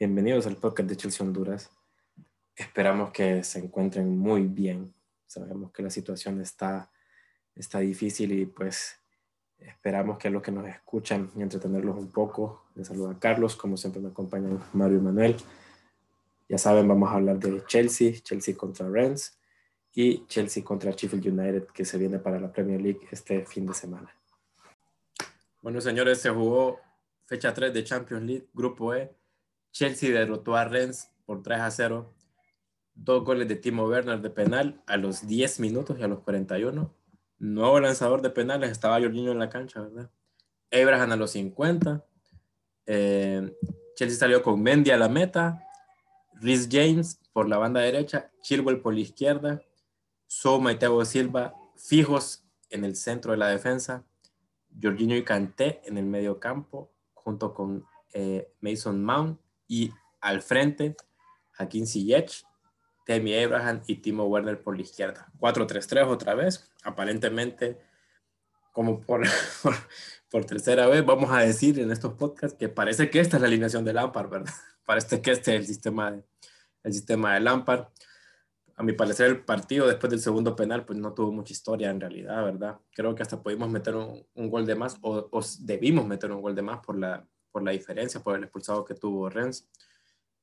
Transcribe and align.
Bienvenidos 0.00 0.46
al 0.46 0.54
podcast 0.54 0.88
de 0.88 0.96
Chelsea 0.96 1.26
Honduras. 1.26 1.72
Esperamos 2.54 3.10
que 3.10 3.42
se 3.42 3.58
encuentren 3.58 4.16
muy 4.16 4.46
bien. 4.46 4.94
Sabemos 5.26 5.72
que 5.72 5.82
la 5.82 5.90
situación 5.90 6.40
está, 6.40 6.88
está 7.56 7.80
difícil 7.80 8.30
y 8.30 8.46
pues 8.46 8.96
esperamos 9.58 10.16
que 10.16 10.30
los 10.30 10.40
que 10.40 10.52
nos 10.52 10.68
escuchan 10.68 11.32
y 11.34 11.42
entretenerlos 11.42 11.96
un 11.96 12.12
poco. 12.12 12.68
Les 12.76 12.86
saluda 12.86 13.18
Carlos, 13.18 13.56
como 13.56 13.76
siempre 13.76 14.00
me 14.00 14.10
acompañan 14.10 14.62
Mario 14.72 14.98
y 14.98 15.00
Manuel. 15.00 15.36
Ya 16.48 16.58
saben, 16.58 16.86
vamos 16.86 17.10
a 17.10 17.14
hablar 17.14 17.40
de 17.40 17.64
Chelsea, 17.66 18.12
Chelsea 18.22 18.56
contra 18.56 18.88
Rennes 18.88 19.36
y 19.92 20.24
Chelsea 20.26 20.62
contra 20.62 20.92
Sheffield 20.92 21.26
United 21.26 21.66
que 21.74 21.84
se 21.84 21.98
viene 21.98 22.20
para 22.20 22.38
la 22.38 22.52
Premier 22.52 22.80
League 22.80 23.00
este 23.10 23.44
fin 23.44 23.66
de 23.66 23.74
semana. 23.74 24.14
Bueno, 25.60 25.80
señores, 25.80 26.20
se 26.20 26.30
jugó 26.30 26.78
fecha 27.26 27.52
3 27.52 27.74
de 27.74 27.82
Champions 27.82 28.22
League, 28.22 28.46
Grupo 28.54 28.94
E. 28.94 29.17
Chelsea 29.78 30.10
derrotó 30.10 30.56
a 30.56 30.64
Rennes 30.64 31.08
por 31.24 31.40
3 31.40 31.60
a 31.60 31.70
0. 31.70 32.12
Dos 32.96 33.24
goles 33.24 33.46
de 33.46 33.54
Timo 33.54 33.84
Werner 33.84 34.20
de 34.20 34.28
penal 34.28 34.82
a 34.88 34.96
los 34.96 35.24
10 35.24 35.60
minutos 35.60 35.96
y 36.00 36.02
a 36.02 36.08
los 36.08 36.18
41. 36.18 36.92
Nuevo 37.38 37.78
lanzador 37.78 38.20
de 38.20 38.30
penales, 38.30 38.72
estaba 38.72 38.98
Jorginho 38.98 39.30
en 39.30 39.38
la 39.38 39.48
cancha, 39.48 39.82
¿verdad? 39.82 40.10
Abraham 40.72 41.12
a 41.12 41.16
los 41.16 41.30
50. 41.30 42.04
Eh, 42.86 43.56
Chelsea 43.94 44.18
salió 44.18 44.42
con 44.42 44.60
Mendy 44.60 44.90
a 44.90 44.96
la 44.96 45.08
meta. 45.08 45.64
Rhys 46.40 46.68
James 46.68 47.20
por 47.32 47.48
la 47.48 47.58
banda 47.58 47.78
derecha. 47.78 48.32
Chilwell 48.42 48.80
por 48.80 48.94
la 48.94 49.00
izquierda. 49.00 49.62
Soma 50.26 50.72
y 50.72 50.76
Thiago 50.76 51.04
Silva 51.04 51.54
fijos 51.76 52.44
en 52.70 52.84
el 52.84 52.96
centro 52.96 53.30
de 53.30 53.38
la 53.38 53.46
defensa. 53.46 54.04
Jorginho 54.82 55.14
y 55.14 55.22
Kanté 55.22 55.82
en 55.84 55.98
el 55.98 56.04
medio 56.04 56.40
campo, 56.40 56.90
junto 57.14 57.54
con 57.54 57.86
eh, 58.12 58.52
Mason 58.60 59.04
Mount 59.04 59.38
y 59.68 59.92
al 60.20 60.42
frente, 60.42 60.96
Hakim 61.56 61.86
Ziyech, 61.86 62.44
Temi 63.04 63.34
Abraham 63.34 63.82
y 63.86 63.96
Timo 63.96 64.24
Werner 64.24 64.62
por 64.62 64.76
la 64.76 64.82
izquierda. 64.82 65.30
4-3-3 65.38 66.08
otra 66.08 66.34
vez, 66.34 66.70
aparentemente 66.82 67.78
como 68.72 69.00
por, 69.06 69.22
por, 70.30 70.44
tercera 70.44 70.86
vez, 70.86 71.04
vamos 71.04 71.30
a 71.30 71.40
decir 71.40 71.78
en 71.80 71.90
estos 71.90 72.14
podcasts 72.14 72.56
que 72.58 72.68
parece 72.68 73.10
que 73.10 73.20
esta 73.20 73.36
es 73.36 73.40
la 73.40 73.48
alineación 73.48 73.84
de 73.84 73.92
Lampard, 73.92 74.28
¿verdad? 74.28 74.52
Parece 74.84 75.20
que 75.20 75.32
este 75.32 75.54
es 75.54 75.60
el 75.60 75.66
sistema 75.66 76.10
de, 76.10 76.24
el 76.82 76.92
sistema 76.92 77.34
de 77.34 77.40
Lampard. 77.40 77.88
A 78.76 78.82
mi 78.82 78.92
parecer, 78.92 79.26
el 79.26 79.44
partido 79.44 79.86
después 79.86 80.10
del 80.10 80.20
segundo 80.20 80.54
penal, 80.54 80.86
pues 80.86 80.98
no 80.98 81.12
tuvo 81.12 81.32
mucha 81.32 81.52
historia 81.52 81.90
en 81.90 82.00
realidad, 82.00 82.44
¿verdad? 82.44 82.78
Creo 82.94 83.14
que 83.14 83.22
hasta 83.22 83.42
pudimos 83.42 83.68
meter 83.68 83.96
un, 83.96 84.24
un 84.34 84.48
gol 84.48 84.64
de 84.64 84.76
más 84.76 84.96
o, 85.02 85.28
o, 85.30 85.40
debimos 85.60 86.06
meter 86.06 86.30
un 86.30 86.40
gol 86.40 86.54
de 86.54 86.62
más 86.62 86.78
por 86.78 86.96
la, 86.96 87.26
por 87.58 87.64
la 87.64 87.72
diferencia, 87.72 88.20
por 88.20 88.36
el 88.36 88.44
expulsado 88.44 88.84
que 88.84 88.94
tuvo 88.94 89.28
Rennes. 89.28 89.68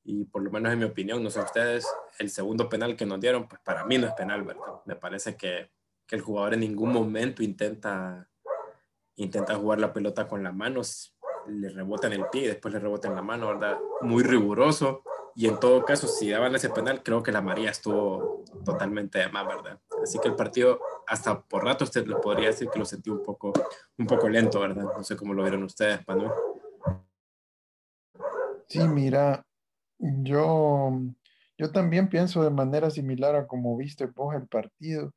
Y 0.04 0.24
por 0.26 0.42
lo 0.42 0.50
menos 0.50 0.70
en 0.70 0.78
mi 0.78 0.84
opinión, 0.84 1.22
no 1.22 1.30
sé 1.30 1.40
ustedes, 1.40 1.86
el 2.18 2.28
segundo 2.28 2.68
penal 2.68 2.94
que 2.94 3.06
nos 3.06 3.18
dieron, 3.18 3.48
pues 3.48 3.58
para 3.62 3.86
mí 3.86 3.96
no 3.96 4.06
es 4.06 4.12
penal, 4.12 4.42
¿verdad? 4.42 4.82
Me 4.84 4.96
parece 4.96 5.34
que, 5.34 5.70
que 6.06 6.16
el 6.16 6.20
jugador 6.20 6.54
en 6.54 6.60
ningún 6.60 6.92
momento 6.92 7.42
intenta, 7.42 8.28
intenta 9.16 9.54
jugar 9.54 9.80
la 9.80 9.94
pelota 9.94 10.28
con 10.28 10.42
las 10.42 10.54
manos, 10.54 11.16
le 11.48 11.70
rebota 11.70 12.06
en 12.06 12.12
el 12.12 12.26
pie 12.26 12.42
y 12.42 12.46
después 12.48 12.74
le 12.74 12.80
rebota 12.80 13.08
en 13.08 13.14
la 13.14 13.22
mano, 13.22 13.48
¿verdad? 13.48 13.78
Muy 14.02 14.22
riguroso. 14.22 15.02
Y 15.34 15.48
en 15.48 15.58
todo 15.58 15.84
caso, 15.84 16.06
si 16.06 16.30
daban 16.30 16.54
ese 16.54 16.68
penal, 16.68 17.02
creo 17.02 17.22
que 17.22 17.32
la 17.32 17.40
María 17.40 17.70
estuvo 17.70 18.44
totalmente 18.62 19.20
de 19.20 19.28
más, 19.28 19.46
¿verdad? 19.46 19.80
Así 20.02 20.18
que 20.18 20.28
el 20.28 20.36
partido, 20.36 20.80
hasta 21.06 21.40
por 21.40 21.64
rato, 21.64 21.84
usted 21.84 22.06
le 22.06 22.16
podría 22.16 22.48
decir 22.48 22.68
que 22.68 22.78
lo 22.78 22.84
sentí 22.84 23.08
un 23.08 23.22
poco, 23.22 23.54
un 23.96 24.06
poco 24.06 24.28
lento, 24.28 24.60
¿verdad? 24.60 24.84
No 24.96 25.02
sé 25.02 25.16
cómo 25.16 25.32
lo 25.32 25.42
vieron 25.42 25.62
ustedes, 25.62 26.06
Manuel. 26.06 26.30
Sí, 28.68 28.80
mira, 28.88 29.44
yo, 29.98 30.90
yo 31.58 31.72
también 31.72 32.08
pienso 32.08 32.42
de 32.42 32.50
manera 32.50 32.90
similar 32.90 33.36
a 33.36 33.46
como 33.46 33.76
viste 33.76 34.06
vos 34.06 34.34
el 34.34 34.48
partido. 34.48 35.12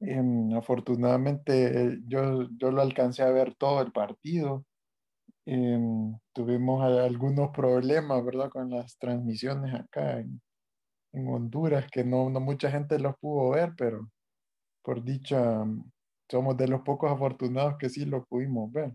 Em, 0.00 0.54
afortunadamente 0.56 1.98
yo, 2.08 2.48
yo 2.58 2.70
lo 2.72 2.82
alcancé 2.82 3.22
a 3.22 3.30
ver 3.30 3.54
todo 3.56 3.82
el 3.82 3.92
partido. 3.92 4.64
Em, 5.46 6.16
tuvimos 6.34 6.82
algunos 6.84 7.50
problemas, 7.52 8.24
¿verdad? 8.24 8.50
Con 8.50 8.70
las 8.70 8.98
transmisiones 8.98 9.74
acá 9.74 10.20
en, 10.20 10.42
en 11.12 11.28
Honduras, 11.28 11.86
que 11.92 12.04
no, 12.04 12.30
no 12.30 12.40
mucha 12.40 12.70
gente 12.70 12.98
los 13.00 13.16
pudo 13.20 13.50
ver, 13.50 13.74
pero 13.76 14.10
por 14.82 15.04
dicha, 15.04 15.64
somos 16.30 16.56
de 16.58 16.68
los 16.68 16.82
pocos 16.82 17.12
afortunados 17.12 17.76
que 17.78 17.90
sí 17.90 18.04
lo 18.06 18.24
pudimos 18.26 18.72
ver. 18.72 18.94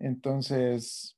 Entonces, 0.00 1.15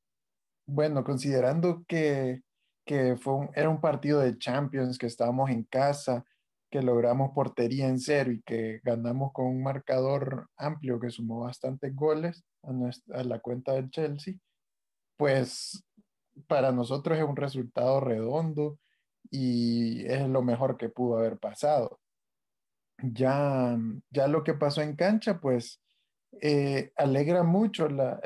bueno, 0.69 1.03
considerando 1.03 1.83
que, 1.89 2.43
que 2.85 3.17
fue 3.17 3.49
era 3.55 3.71
un 3.71 3.81
partido 3.81 4.21
de 4.21 4.37
Champions, 4.39 4.99
que 4.99 5.07
estábamos 5.07 5.51
en 5.51 5.65
casa, 5.65 6.25
que 6.71 6.83
logramos 6.83 7.33
portería 7.35 7.89
en 7.89 7.99
cero 7.99 8.31
y 8.31 8.43
que 8.43 8.81
ganamos 8.85 9.33
con 9.33 9.47
un 9.47 9.63
marcador 9.63 10.49
amplio 10.57 11.01
que 11.01 11.11
sumó 11.11 11.41
bastantes 11.41 11.97
goles 11.97 12.45
a, 12.63 13.19
a 13.19 13.25
la 13.25 13.39
cuenta 13.41 13.73
del 13.73 13.91
Chelsea, 13.91 14.35
pues 15.17 15.83
para 16.47 16.71
nosotros 16.71 17.17
es 17.19 17.25
un 17.25 17.37
resultado 17.37 18.01
redondo 18.01 18.79
y 19.31 20.07
es 20.07 20.29
lo 20.29 20.43
mejor 20.43 20.77
que 20.77 20.91
pudo 20.91 21.19
haber 21.19 21.39
pasado. 21.39 21.99
Ya, 22.99 23.79
ya 24.11 24.29
lo 24.29 24.45
que 24.45 24.53
pasó 24.53 24.83
en 24.83 24.97
cancha, 24.97 25.41
pues 25.41 25.81
eh, 26.41 26.93
alegra 26.97 27.43
mucho 27.43 27.89
la, 27.89 28.21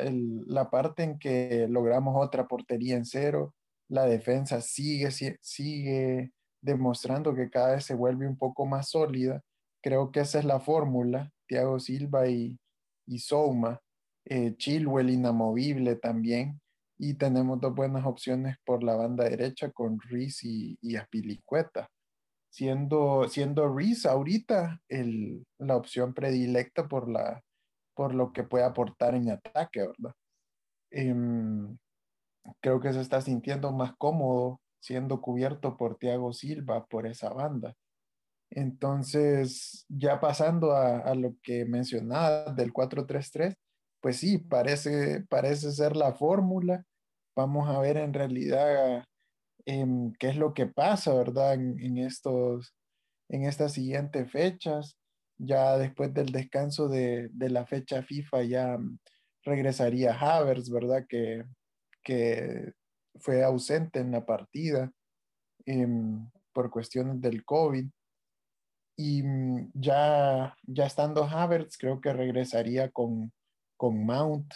la, 0.46 0.70
parte 0.70 1.02
en 1.02 1.18
que 1.18 1.66
logramos 1.68 2.14
otra 2.16 2.46
portería 2.46 2.96
en 2.96 3.04
cero. 3.04 3.54
La 3.88 4.06
defensa 4.06 4.60
sigue, 4.60 5.10
sigue 5.40 6.32
demostrando 6.60 7.34
que 7.34 7.50
cada 7.50 7.74
vez 7.74 7.84
se 7.84 7.94
vuelve 7.94 8.26
un 8.26 8.36
poco 8.36 8.66
más 8.66 8.90
sólida. 8.90 9.42
Creo 9.82 10.10
que 10.10 10.20
esa 10.20 10.38
es 10.38 10.44
la 10.44 10.60
fórmula. 10.60 11.30
Thiago 11.46 11.78
Silva 11.78 12.28
y, 12.28 12.58
y 13.06 13.18
Souma. 13.18 13.80
Eh, 14.24 14.54
Chilwell 14.56 15.10
inamovible 15.10 15.96
también. 15.96 16.60
Y 16.98 17.14
tenemos 17.14 17.60
dos 17.60 17.74
buenas 17.74 18.06
opciones 18.06 18.56
por 18.64 18.82
la 18.82 18.94
banda 18.94 19.24
derecha 19.24 19.70
con 19.70 19.98
Reese 20.00 20.46
y, 20.46 20.78
y 20.80 20.96
Aspilicueta. 20.96 21.88
Siendo, 22.50 23.28
siendo 23.28 23.74
Reese 23.74 24.08
ahorita 24.08 24.80
el, 24.88 25.44
la 25.58 25.76
opción 25.76 26.14
predilecta 26.14 26.86
por 26.86 27.08
la, 27.10 27.42
por 27.94 28.14
lo 28.14 28.32
que 28.32 28.44
puede 28.44 28.64
aportar 28.64 29.14
en 29.14 29.30
ataque, 29.30 29.80
¿verdad? 29.80 30.14
Em, 30.90 31.78
creo 32.60 32.80
que 32.80 32.92
se 32.92 33.00
está 33.00 33.20
sintiendo 33.20 33.72
más 33.72 33.94
cómodo 33.96 34.60
siendo 34.82 35.20
cubierto 35.20 35.76
por 35.76 35.96
Thiago 35.96 36.32
Silva 36.32 36.86
por 36.86 37.06
esa 37.06 37.30
banda. 37.30 37.74
Entonces, 38.50 39.86
ya 39.88 40.20
pasando 40.20 40.72
a, 40.72 41.14
lo 41.14 41.36
que 41.42 41.64
mencionaba 41.64 42.52
del 42.52 42.72
4-3-3, 42.72 43.56
pues 44.00 44.18
sí, 44.18 44.38
parece, 44.38 45.24
parece 45.30 45.70
ser 45.72 45.96
la 45.96 46.12
fórmula. 46.12 46.84
Vamos 47.36 47.70
a 47.70 47.78
ver 47.78 47.96
en 47.96 48.12
realidad 48.12 49.04
em, 49.64 50.12
qué 50.18 50.28
es 50.28 50.36
lo 50.36 50.52
que 50.52 50.66
pasa, 50.66 51.14
¿verdad? 51.14 51.54
En, 51.54 51.96
estos, 51.98 52.74
en 53.30 53.44
estas 53.44 53.72
siguientes 53.72 54.30
fechas 54.30 54.98
ya 55.44 55.76
después 55.76 56.14
del 56.14 56.30
descanso 56.30 56.88
de, 56.88 57.30
la 57.38 57.66
fecha 57.66 58.02
FIFA 58.02 58.42
ya 58.44 58.78
mm, 58.78 58.98
regresaría 59.44 60.14
Havers, 60.14 60.70
¿verdad? 60.70 61.04
Que, 61.08 61.44
que 62.02 62.72
fue 63.16 63.42
ausente 63.42 63.98
en 63.98 64.12
la 64.12 64.24
partida 64.24 64.90
em, 65.66 66.30
por 66.52 66.70
cuestiones 66.70 67.20
del 67.20 67.44
COVID. 67.44 67.86
Y 68.96 69.22
mm, 69.22 69.70
ya, 69.74 70.56
ya 70.62 70.86
estando 70.86 71.24
Havertz, 71.24 71.76
creo 71.76 72.00
que 72.00 72.12
regresaría 72.12 72.90
con, 72.90 73.32
con 73.76 74.04
Mount. 74.04 74.52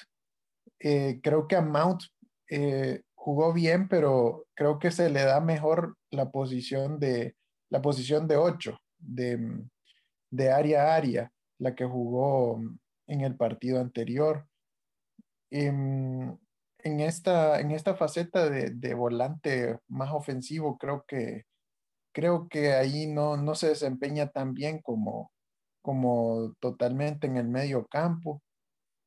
Eh, 0.78 1.20
creo 1.22 1.48
que 1.48 1.56
a 1.56 1.62
Mount 1.62 2.04
eh, 2.48 3.02
jugó 3.14 3.52
bien, 3.52 3.88
pero 3.88 4.46
creo 4.54 4.78
que 4.78 4.92
se 4.92 5.10
le 5.10 5.22
da 5.22 5.40
mejor 5.40 5.96
la 6.10 6.30
posición 6.30 7.00
de 7.00 7.34
la 7.68 7.82
posición 7.82 8.28
de 8.28 8.36
8, 8.36 8.78
de, 8.98 9.36
mm, 9.38 9.68
de 10.36 10.50
área 10.50 10.82
a 10.82 10.96
área, 10.96 11.32
la 11.58 11.74
que 11.74 11.84
jugó 11.84 12.60
en 13.06 13.20
el 13.22 13.36
partido 13.36 13.80
anterior. 13.80 14.46
En, 15.50 16.38
en 16.78 17.00
esta, 17.00 17.60
en 17.60 17.70
esta 17.70 17.94
faceta 17.94 18.48
de, 18.50 18.94
volante 18.94 19.78
más 19.88 20.12
ofensivo, 20.12 20.78
creo 20.78 21.04
que, 21.06 21.44
creo 22.12 22.48
que 22.48 22.74
ahí 22.74 23.06
no, 23.06 23.36
no 23.36 23.54
se 23.54 23.68
desempeña 23.68 24.28
tan 24.28 24.54
bien 24.54 24.80
como, 24.82 25.32
como 25.82 26.54
totalmente 26.60 27.26
en 27.26 27.36
el 27.36 27.48
medio 27.48 27.86
campo. 27.86 28.42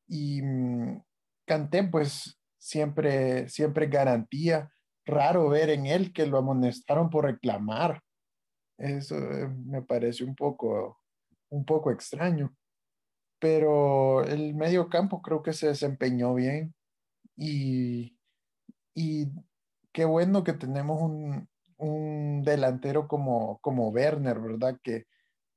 Y 0.07 0.41
mm, 0.41 1.01
Canté, 1.49 1.83
pues 1.83 2.39
siempre, 2.59 3.49
siempre 3.49 3.87
garantía. 3.87 4.71
Raro 5.03 5.49
ver 5.49 5.71
en 5.71 5.87
él 5.87 6.13
que 6.13 6.27
lo 6.27 6.37
amonestaron 6.37 7.09
por 7.09 7.25
reclamar. 7.25 8.03
Eso 8.77 9.17
eh, 9.17 9.47
me 9.47 9.81
parece 9.81 10.23
un 10.23 10.35
poco 10.35 10.98
un 11.49 11.65
poco 11.65 11.91
extraño. 11.91 12.55
Pero 13.39 14.23
el 14.23 14.53
medio 14.55 14.89
campo 14.89 15.21
creo 15.21 15.41
que 15.43 15.53
se 15.53 15.67
desempeñó 15.67 16.33
bien 16.33 16.73
y, 17.37 18.17
y 18.93 19.27
qué 19.93 20.05
bueno 20.05 20.43
que 20.43 20.53
tenemos 20.53 21.01
un, 21.01 21.47
un 21.77 22.43
delantero 22.43 23.07
como, 23.07 23.59
como 23.61 23.89
Werner, 23.89 24.39
¿verdad? 24.39 24.77
Que 24.83 25.05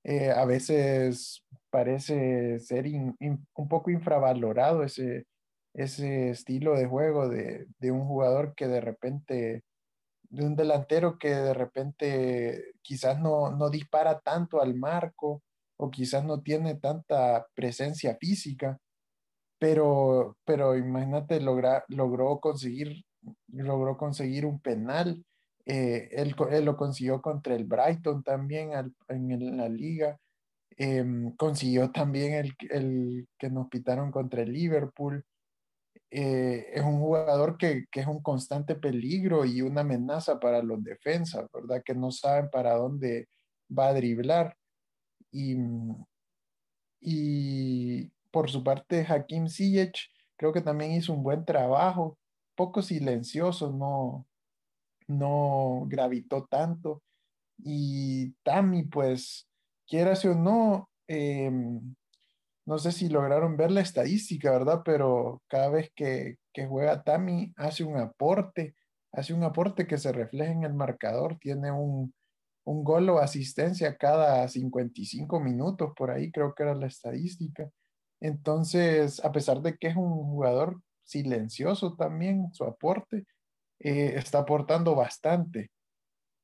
eh, 0.04 0.30
a 0.30 0.44
veces 0.44 1.44
parece 1.70 2.58
ser 2.60 2.86
un 2.86 3.68
poco 3.68 3.90
infravalorado 3.90 4.82
ese, 4.84 5.26
ese 5.74 6.30
estilo 6.30 6.76
de 6.76 6.86
juego 6.86 7.28
de, 7.28 7.66
de, 7.78 7.90
un 7.90 8.06
jugador 8.06 8.54
que 8.54 8.68
de 8.68 8.80
repente, 8.80 9.64
de 10.30 10.44
un 10.46 10.56
delantero 10.56 11.18
que 11.18 11.30
de 11.30 11.54
repente 11.54 12.72
quizás 12.82 13.20
no, 13.20 13.50
no 13.50 13.70
dispara 13.70 14.20
tanto 14.20 14.60
al 14.60 14.74
marco 14.74 15.42
o 15.82 15.90
quizás 15.90 16.24
no 16.24 16.42
tiene 16.42 16.76
tanta 16.76 17.46
presencia 17.54 18.16
física, 18.20 18.78
pero, 19.58 20.36
pero 20.44 20.76
imagínate, 20.76 21.40
logra, 21.40 21.84
logró, 21.88 22.38
conseguir, 22.40 23.04
logró 23.48 23.96
conseguir 23.96 24.46
un 24.46 24.60
penal 24.60 25.24
eh, 25.66 26.08
él, 26.12 26.34
lo 26.64 26.76
consiguió 26.76 27.20
contra 27.22 27.54
el 27.54 27.64
Brighton 27.64 28.22
también 28.22 28.70
en, 29.08 29.56
la 29.56 29.68
liga. 29.68 30.18
Em, 30.76 31.34
consiguió 31.36 31.90
también 31.90 32.34
el, 32.34 32.54
el, 32.70 33.28
que 33.38 33.50
nos 33.50 33.68
pitaron 33.68 34.10
contra 34.10 34.42
el 34.42 34.52
Liverpool. 34.52 35.24
Eh, 36.10 36.66
es 36.74 36.82
un 36.82 37.00
jugador 37.00 37.56
que, 37.58 37.86
que, 37.90 38.00
es 38.00 38.06
un 38.06 38.22
constante 38.22 38.74
peligro 38.76 39.44
y 39.44 39.62
una 39.62 39.80
amenaza 39.82 40.38
para 40.38 40.62
los 40.62 40.82
defensas, 40.84 41.46
¿verdad? 41.52 41.82
Que 41.84 41.94
no 41.94 42.10
saben 42.10 42.50
para 42.50 42.74
dónde 42.74 43.28
va 43.76 43.88
a 43.88 43.94
driblar. 43.94 44.56
Y, 45.32 45.56
y 47.00 48.06
por 48.30 48.50
su 48.50 48.62
parte, 48.62 49.06
Hakim 49.08 49.48
Ziyech 49.48 50.10
creo 50.36 50.52
que 50.52 50.60
también 50.60 50.92
hizo 50.92 51.12
un 51.12 51.22
buen 51.22 51.44
trabajo, 51.44 52.18
poco 52.54 52.82
silencioso, 52.82 53.72
no, 53.72 54.26
no 55.08 55.84
gravitó 55.86 56.44
tanto. 56.46 57.02
Y 57.58 58.32
Tami, 58.42 58.84
pues, 58.84 59.48
quieras 59.86 60.24
o 60.24 60.34
no, 60.34 60.90
em, 61.06 61.94
no 62.66 62.78
sé 62.78 62.92
si 62.92 63.08
lograron 63.08 63.56
ver 63.56 63.70
la 63.70 63.80
estadística, 63.80 64.50
¿verdad? 64.50 64.82
Pero 64.84 65.42
cada 65.48 65.68
vez 65.68 65.90
que, 65.94 66.38
que 66.52 66.66
juega 66.66 67.02
Tami 67.02 67.52
hace 67.56 67.84
un 67.84 67.96
aporte, 67.96 68.74
hace 69.12 69.34
un 69.34 69.44
aporte 69.44 69.86
que 69.86 69.98
se 69.98 70.12
refleja 70.12 70.52
en 70.52 70.64
el 70.64 70.74
marcador, 70.74 71.38
tiene 71.38 71.70
un, 71.70 72.14
un 72.64 72.84
gol 72.84 73.08
o 73.10 73.18
asistencia 73.18 73.96
cada 73.96 74.46
55 74.48 75.40
minutos, 75.40 75.92
por 75.96 76.10
ahí 76.10 76.30
creo 76.30 76.54
que 76.54 76.62
era 76.62 76.74
la 76.74 76.86
estadística. 76.86 77.70
Entonces, 78.20 79.24
a 79.24 79.32
pesar 79.32 79.60
de 79.62 79.76
que 79.76 79.88
es 79.88 79.96
un 79.96 80.10
jugador 80.30 80.80
silencioso 81.04 81.96
también, 81.96 82.52
su 82.52 82.64
aporte, 82.64 83.26
eh, 83.80 84.14
está 84.16 84.40
aportando 84.40 84.94
bastante, 84.94 85.70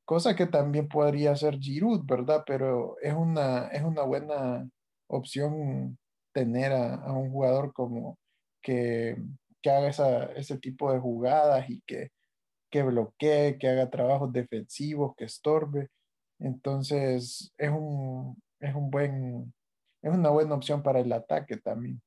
cosa 0.08 0.34
que 0.34 0.46
también 0.46 0.88
podría 0.88 1.36
ser 1.36 1.58
Giroud, 1.58 2.06
¿verdad? 2.06 2.42
Pero 2.46 2.96
es 3.02 3.12
una, 3.12 3.68
es 3.68 3.82
una 3.82 4.02
buena 4.02 4.66
opción 5.06 5.98
tener 6.32 6.72
a, 6.72 7.12
un 7.12 7.30
jugador 7.30 7.72
como 7.74 8.18
que, 8.62 9.16
que 9.62 9.70
haga 9.70 9.88
esa, 9.88 10.24
ese 10.32 10.58
tipo 10.58 10.92
de 10.92 10.98
jugadas 10.98 11.68
y 11.68 11.82
que, 11.86 12.10
que 12.70 12.82
bloquee, 12.82 13.58
que 13.58 13.68
haga 13.68 13.90
trabajos 13.90 14.32
defensivos, 14.32 15.14
que 15.14 15.24
estorbe. 15.26 15.88
Entonces 16.38 17.52
es 17.56 17.70
un, 17.70 18.40
es 18.60 18.74
un 18.74 18.90
buen, 18.90 19.52
es 20.02 20.12
una 20.12 20.30
buena 20.30 20.54
opción 20.54 20.82
para 20.82 21.00
el 21.00 21.12
ataque 21.12 21.56
también. 21.56 22.00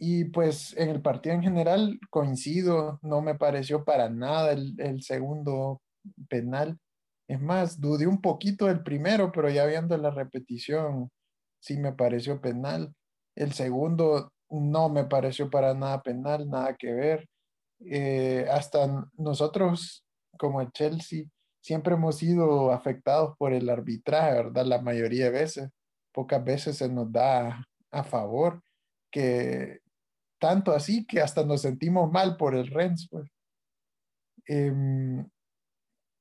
Y 0.00 0.26
pues 0.26 0.76
en 0.76 0.90
el 0.90 1.02
partido 1.02 1.34
en 1.34 1.42
general 1.42 1.98
coincido, 2.10 3.00
no 3.02 3.20
me 3.20 3.34
pareció 3.34 3.84
para 3.84 4.08
nada 4.08 4.52
el, 4.52 5.02
segundo 5.02 5.82
penal. 6.28 6.78
Es 7.28 7.40
más, 7.40 7.80
dudé 7.80 8.06
un 8.06 8.20
poquito 8.20 8.66
del 8.66 8.82
primero, 8.82 9.32
pero 9.32 9.50
ya 9.50 9.66
viendo 9.66 9.96
la 9.98 10.10
repetición, 10.10 11.10
sí 11.60 11.76
me 11.78 11.92
pareció 11.92 12.40
penal. 12.40 12.94
El 13.34 13.52
segundo 13.52 14.32
no 14.50 14.88
me 14.88 15.04
pareció 15.04 15.50
para 15.50 15.74
nada 15.74 16.00
penal, 16.02 16.48
nada 16.48 16.76
que 16.76 16.92
ver. 16.92 17.28
Eh, 17.80 18.46
hasta 18.50 19.08
nosotros, 19.16 20.04
como 20.38 20.60
el 20.60 20.70
Chelsea, 20.72 21.24
siempre 21.68 21.92
hemos 21.92 22.16
sido 22.16 22.72
afectados 22.72 23.36
por 23.36 23.52
el 23.52 23.68
arbitraje, 23.68 24.32
¿verdad? 24.32 24.64
La 24.64 24.80
mayoría 24.80 25.26
de 25.26 25.30
veces. 25.30 25.70
Pocas 26.14 26.42
veces 26.42 26.78
se 26.78 26.88
nos 26.88 27.12
da 27.12 27.62
a 27.90 28.04
favor 28.04 28.62
que 29.12 29.80
tanto 30.40 30.72
así 30.72 31.06
que 31.06 31.20
hasta 31.20 31.44
nos 31.44 31.60
sentimos 31.60 32.10
mal 32.10 32.38
por 32.38 32.54
el 32.54 32.68
Rennes. 32.68 33.06
Pues. 33.10 33.28
Em, 34.46 35.28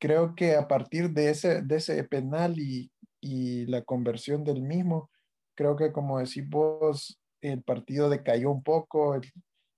creo 0.02 0.36
que 0.36 0.54
a 0.56 0.68
partir 0.68 1.12
de 1.12 1.30
ese, 1.30 1.62
de 1.62 1.78
ese 1.78 2.04
penal 2.04 2.60
y, 2.60 2.92
y, 3.22 3.68
la 3.68 3.84
conversión 3.84 4.44
del 4.44 4.62
mismo, 4.62 5.10
creo 5.56 5.78
que 5.78 5.94
como 5.94 6.20
decís 6.20 6.46
vos, 6.50 7.18
el 7.42 7.64
partido 7.64 8.10
decayó 8.10 8.52
un 8.52 8.64
poco, 8.64 9.16
el 9.16 9.22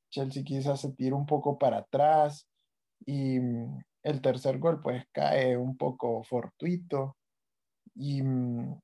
Chelsea 0.09 0.43
quizás 0.43 0.81
se 0.81 0.91
tiró 0.93 1.15
un 1.15 1.27
poco 1.27 1.59
para 1.59 1.77
atrás 1.77 2.47
y 3.05 3.37
el 4.03 4.21
tercer 4.21 4.59
gol 4.59 4.81
pues 4.81 5.05
cae 5.11 5.57
un 5.57 5.77
poco 5.77 6.23
fortuito 6.23 7.17
y, 7.95 8.21
mm, 8.23 8.81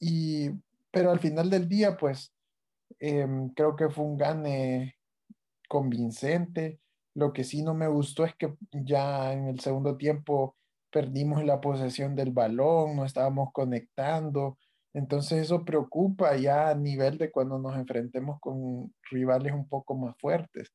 y 0.00 0.50
pero 0.90 1.10
al 1.10 1.20
final 1.20 1.50
del 1.50 1.68
día 1.68 1.96
pues 1.96 2.32
Em, 2.98 3.50
creo 3.50 3.76
que 3.76 3.88
fue 3.88 4.04
un 4.04 4.16
gane 4.18 4.96
convincente. 5.68 6.80
Lo 7.14 7.32
que 7.32 7.44
sí 7.44 7.62
no 7.62 7.74
me 7.74 7.88
gustó 7.88 8.24
es 8.24 8.34
que 8.36 8.54
ya 8.72 9.32
en 9.32 9.48
el 9.48 9.60
segundo 9.60 9.96
tiempo 9.96 10.56
perdimos 10.90 11.44
la 11.44 11.60
posesión 11.60 12.16
del 12.16 12.32
balón, 12.32 12.96
no 12.96 13.04
estábamos 13.04 13.50
conectando. 13.52 14.58
Entonces 14.92 15.42
eso 15.42 15.64
preocupa 15.64 16.36
ya 16.36 16.70
a 16.70 16.74
nivel 16.74 17.18
de 17.18 17.30
cuando 17.30 17.58
nos 17.58 17.76
enfrentemos 17.76 18.38
con 18.40 18.92
rivales 19.10 19.52
un 19.52 19.68
poco 19.68 19.94
más 19.96 20.16
fuertes. 20.18 20.72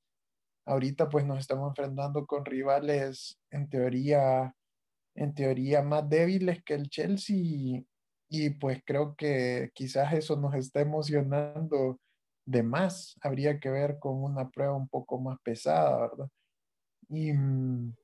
Ahorita 0.65 1.09
pues 1.09 1.25
nos 1.25 1.39
estamos 1.39 1.69
enfrentando 1.69 2.25
con 2.25 2.45
rivales 2.45 3.39
en 3.51 3.69
teoría 3.69 4.53
en 5.15 5.33
teoría 5.33 5.81
más 5.81 6.07
débiles 6.09 6.63
que 6.63 6.73
el 6.73 6.89
Chelsea 6.89 7.83
y 8.29 8.49
pues 8.59 8.81
creo 8.85 9.15
que 9.15 9.71
quizás 9.73 10.13
eso 10.13 10.35
nos 10.35 10.53
está 10.55 10.81
emocionando 10.81 11.99
de 12.45 12.63
más. 12.63 13.15
Habría 13.21 13.59
que 13.59 13.69
ver 13.69 13.97
con 13.99 14.23
una 14.23 14.49
prueba 14.49 14.75
un 14.75 14.89
poco 14.89 15.19
más 15.19 15.39
pesada, 15.41 15.97
¿verdad? 16.09 16.29
Y, 17.09 17.33
mm, 17.33 17.95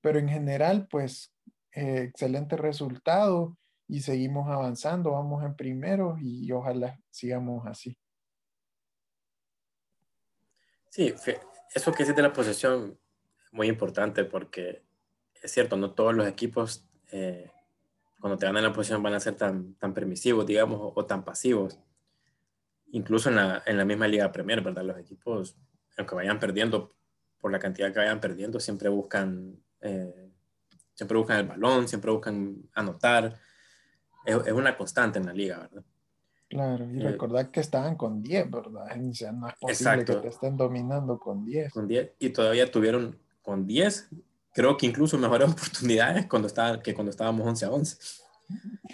pero 0.00 0.18
en 0.18 0.28
general, 0.28 0.88
pues, 0.90 1.32
eh, 1.72 2.02
excelente 2.08 2.56
resultado 2.56 3.56
y 3.88 4.00
seguimos 4.00 4.48
avanzando, 4.48 5.12
vamos 5.12 5.44
en 5.44 5.54
primero 5.54 6.16
y 6.18 6.50
ojalá 6.50 6.98
sigamos 7.10 7.66
así. 7.66 7.96
Sí, 10.90 11.12
eso 11.74 11.92
que 11.92 12.02
es 12.02 12.14
de 12.14 12.22
la 12.22 12.32
posesión 12.32 12.98
muy 13.52 13.68
importante 13.68 14.24
porque 14.24 14.82
es 15.42 15.52
cierto, 15.52 15.76
no 15.76 15.92
todos 15.92 16.14
los 16.14 16.26
equipos 16.26 16.88
eh, 17.12 17.50
cuando 18.20 18.38
te 18.38 18.46
ganan 18.46 18.62
la 18.64 18.72
posición 18.72 19.02
van 19.02 19.14
a 19.14 19.20
ser 19.20 19.36
tan, 19.36 19.74
tan 19.74 19.94
permisivos, 19.94 20.46
digamos, 20.46 20.92
o, 20.94 21.06
tan 21.06 21.24
pasivos. 21.24 21.78
Incluso 22.90 23.28
en 23.28 23.36
la, 23.36 23.62
en 23.66 23.76
la, 23.76 23.84
misma 23.84 24.08
Liga 24.08 24.32
Premier, 24.32 24.62
¿verdad? 24.62 24.84
Los 24.84 24.98
equipos, 24.98 25.56
aunque 25.96 26.14
vayan 26.14 26.40
perdiendo, 26.40 26.94
por 27.38 27.52
la 27.52 27.58
cantidad 27.58 27.92
que 27.92 27.98
vayan 27.98 28.20
perdiendo, 28.20 28.58
siempre 28.58 28.88
buscan, 28.88 29.62
eh, 29.80 30.32
siempre 30.94 31.18
buscan 31.18 31.38
el 31.38 31.46
balón, 31.46 31.86
siempre 31.88 32.10
buscan 32.10 32.56
anotar. 32.74 33.38
Es, 34.24 34.36
es, 34.46 34.52
una 34.52 34.76
constante 34.76 35.18
en 35.18 35.26
la 35.26 35.32
liga, 35.32 35.58
¿verdad? 35.58 35.84
Claro, 36.48 36.90
y 36.90 37.00
eh, 37.00 37.10
recordar 37.10 37.50
que 37.50 37.60
estaban 37.60 37.96
con 37.96 38.22
10, 38.22 38.50
¿verdad? 38.50 38.86
O 39.00 39.14
sea, 39.14 39.32
no 39.32 39.48
es 39.48 39.54
posible 39.54 40.04
que 40.04 40.14
te 40.16 40.28
estén 40.28 40.56
dominando 40.56 41.18
con 41.18 41.44
10. 41.44 41.72
Con 41.72 41.88
10, 41.88 42.12
y 42.18 42.30
todavía 42.30 42.70
tuvieron 42.70 43.18
con 43.42 43.66
10 43.66 44.08
creo 44.56 44.74
que 44.78 44.86
incluso 44.86 45.18
mejores 45.18 45.48
oportunidades 45.52 46.26
cuando 46.26 46.48
estaba, 46.48 46.82
que 46.82 46.94
cuando 46.94 47.10
estábamos 47.10 47.46
11 47.46 47.64
a 47.66 47.70
11. 47.70 47.96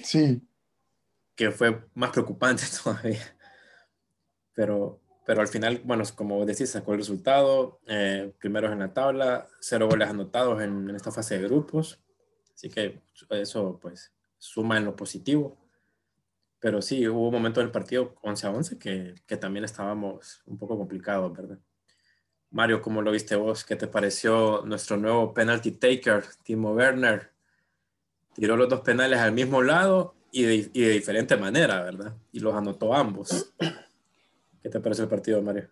Sí. 0.03 0.43
Que 1.37 1.53
fue 1.53 1.85
más 1.95 2.11
preocupante 2.11 2.65
todavía. 2.83 3.37
Pero, 4.55 5.01
pero 5.25 5.41
al 5.41 5.47
final, 5.47 5.81
bueno, 5.85 6.03
como 6.17 6.45
decís, 6.45 6.71
sacó 6.71 6.93
el 6.93 6.99
resultado. 6.99 7.81
Eh, 7.87 8.35
primeros 8.41 8.73
en 8.73 8.81
la 8.81 8.93
tabla, 8.93 9.47
cero 9.61 9.89
goles 9.89 10.09
anotados 10.09 10.61
en, 10.61 10.91
en, 10.91 10.97
esta 10.97 11.13
fase 11.13 11.39
de 11.39 11.47
grupos. 11.47 12.03
Así 12.53 12.69
que 12.69 13.01
eso, 13.31 13.79
pues, 13.81 14.13
suma 14.39 14.79
en 14.79 14.85
lo 14.85 14.97
positivo. 14.97 15.57
Pero 16.63 16.81
sí, 16.81 17.09
hubo 17.09 17.27
un 17.27 17.33
momento 17.33 17.59
del 17.59 17.73
partido 17.73 18.15
11 18.23 18.47
a 18.47 18.51
11 18.51 18.79
que, 18.79 19.15
que 19.27 19.37
también 19.37 19.65
estábamos 19.65 20.45
un 20.47 20.57
poco 20.57 20.79
complicados, 20.79 21.37
¿verdad? 21.37 21.59
Mario, 22.53 22.81
¿cómo 22.81 23.03
lo 23.03 23.11
viste 23.11 23.35
vos? 23.35 23.65
¿Qué 23.65 23.75
te 23.75 23.89
pareció 23.89 24.63
nuestro 24.65 24.97
nuevo 24.97 25.35
penalty 25.35 25.73
taker, 25.73 26.23
Timo 26.45 26.73
Werner? 26.73 27.33
Tiró 28.33 28.57
los 28.57 28.69
dos 28.69 28.83
penales 28.83 29.19
al 29.19 29.33
mismo 29.33 29.61
lado 29.61 30.15
y 30.31 30.45
de, 30.45 30.71
y 30.73 30.81
de 30.83 30.91
diferente 30.91 31.37
manera, 31.37 31.83
¿verdad? 31.83 32.15
Y 32.31 32.39
los 32.39 32.55
anotó 32.55 32.95
ambos. 32.95 33.53
¿Qué 34.63 34.69
te 34.69 34.79
pareció 34.79 35.03
el 35.03 35.11
partido, 35.11 35.43
Mario? 35.43 35.69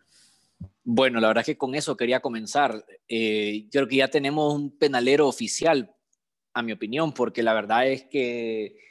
Bueno, 0.83 1.21
la 1.21 1.29
verdad 1.29 1.43
es 1.43 1.47
que 1.47 1.59
con 1.59 1.77
eso 1.77 1.97
quería 1.97 2.19
comenzar. 2.19 2.85
Eh, 3.07 3.69
creo 3.71 3.87
que 3.87 3.97
ya 3.97 4.09
tenemos 4.09 4.53
un 4.53 4.77
penalero 4.77 5.29
oficial, 5.29 5.95
a 6.53 6.63
mi 6.63 6.73
opinión, 6.73 7.13
porque 7.13 7.45
la 7.45 7.55
verdad 7.55 7.87
es 7.87 8.03
que 8.03 8.90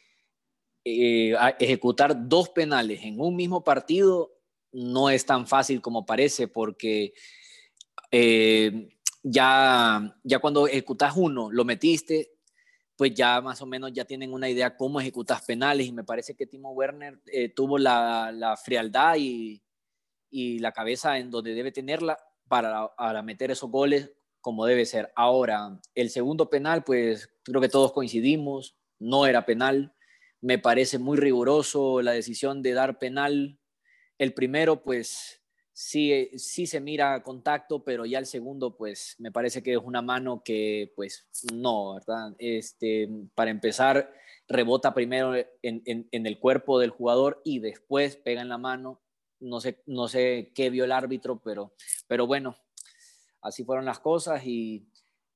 eh, 0.89 1.37
ejecutar 1.59 2.27
dos 2.27 2.49
penales 2.49 3.01
en 3.03 3.19
un 3.19 3.35
mismo 3.35 3.63
partido 3.63 4.33
no 4.71 5.09
es 5.09 5.25
tan 5.25 5.47
fácil 5.47 5.81
como 5.81 6.05
parece, 6.05 6.47
porque 6.47 7.13
eh, 8.11 8.89
ya, 9.23 10.17
ya 10.23 10.39
cuando 10.39 10.67
ejecutas 10.67 11.13
uno, 11.15 11.51
lo 11.51 11.65
metiste, 11.65 12.31
pues 12.95 13.13
ya 13.13 13.41
más 13.41 13.61
o 13.61 13.65
menos 13.65 13.93
ya 13.93 14.05
tienen 14.05 14.33
una 14.33 14.49
idea 14.49 14.75
cómo 14.75 14.99
ejecutas 14.99 15.41
penales 15.43 15.87
y 15.87 15.91
me 15.91 16.03
parece 16.03 16.35
que 16.35 16.45
Timo 16.45 16.71
Werner 16.71 17.19
eh, 17.27 17.49
tuvo 17.49 17.77
la, 17.77 18.31
la 18.33 18.57
frialdad 18.57 19.15
y, 19.17 19.63
y, 20.29 20.59
la 20.59 20.73
cabeza 20.73 21.17
en 21.17 21.31
donde 21.31 21.53
debe 21.53 21.71
tenerla 21.71 22.17
para, 22.47 22.93
para 22.95 23.21
meter 23.21 23.51
esos 23.51 23.69
goles 23.71 24.11
como 24.41 24.65
debe 24.65 24.85
ser. 24.85 25.11
Ahora, 25.15 25.79
el 25.95 26.09
segundo 26.09 26.49
penal, 26.49 26.83
pues 26.83 27.29
creo 27.43 27.61
que 27.61 27.69
todos 27.69 27.93
coincidimos, 27.93 28.75
no 28.99 29.25
era 29.25 29.45
penal. 29.45 29.93
Me 30.41 30.57
parece 30.57 30.99
muy 30.99 31.17
riguroso 31.17 32.01
la 32.01 32.11
decisión 32.11 32.61
de 32.61 32.73
dar 32.73 32.99
penal. 32.99 33.59
El 34.17 34.33
primero, 34.33 34.83
pues 34.83 35.41
sí, 35.73 36.29
sí 36.35 36.67
se 36.67 36.81
mira 36.81 37.23
contacto, 37.23 37.83
pero 37.83 38.05
ya 38.05 38.19
el 38.19 38.25
segundo, 38.25 38.75
pues 38.75 39.15
me 39.19 39.31
parece 39.31 39.63
que 39.63 39.73
es 39.73 39.79
una 39.81 40.01
mano 40.01 40.41
que, 40.43 40.91
pues 40.95 41.27
no, 41.53 41.95
¿verdad? 41.95 42.35
Este, 42.37 43.09
para 43.33 43.49
empezar, 43.49 44.13
rebota 44.49 44.93
primero 44.93 45.35
en, 45.35 45.83
en, 45.85 46.25
el 46.25 46.39
cuerpo 46.39 46.79
del 46.79 46.89
jugador 46.89 47.41
y 47.45 47.59
después 47.59 48.17
pega 48.17 48.41
en 48.41 48.49
la 48.49 48.57
mano. 48.57 49.01
No 49.39 49.61
sé, 49.61 49.81
no 49.85 50.09
sé 50.09 50.51
qué 50.53 50.69
vio 50.69 50.83
el 50.83 50.91
árbitro, 50.91 51.41
pero, 51.41 51.73
pero 52.07 52.27
bueno, 52.27 52.57
así 53.41 53.63
fueron 53.63 53.85
las 53.85 53.99
cosas 53.99 54.45
y, 54.45 54.85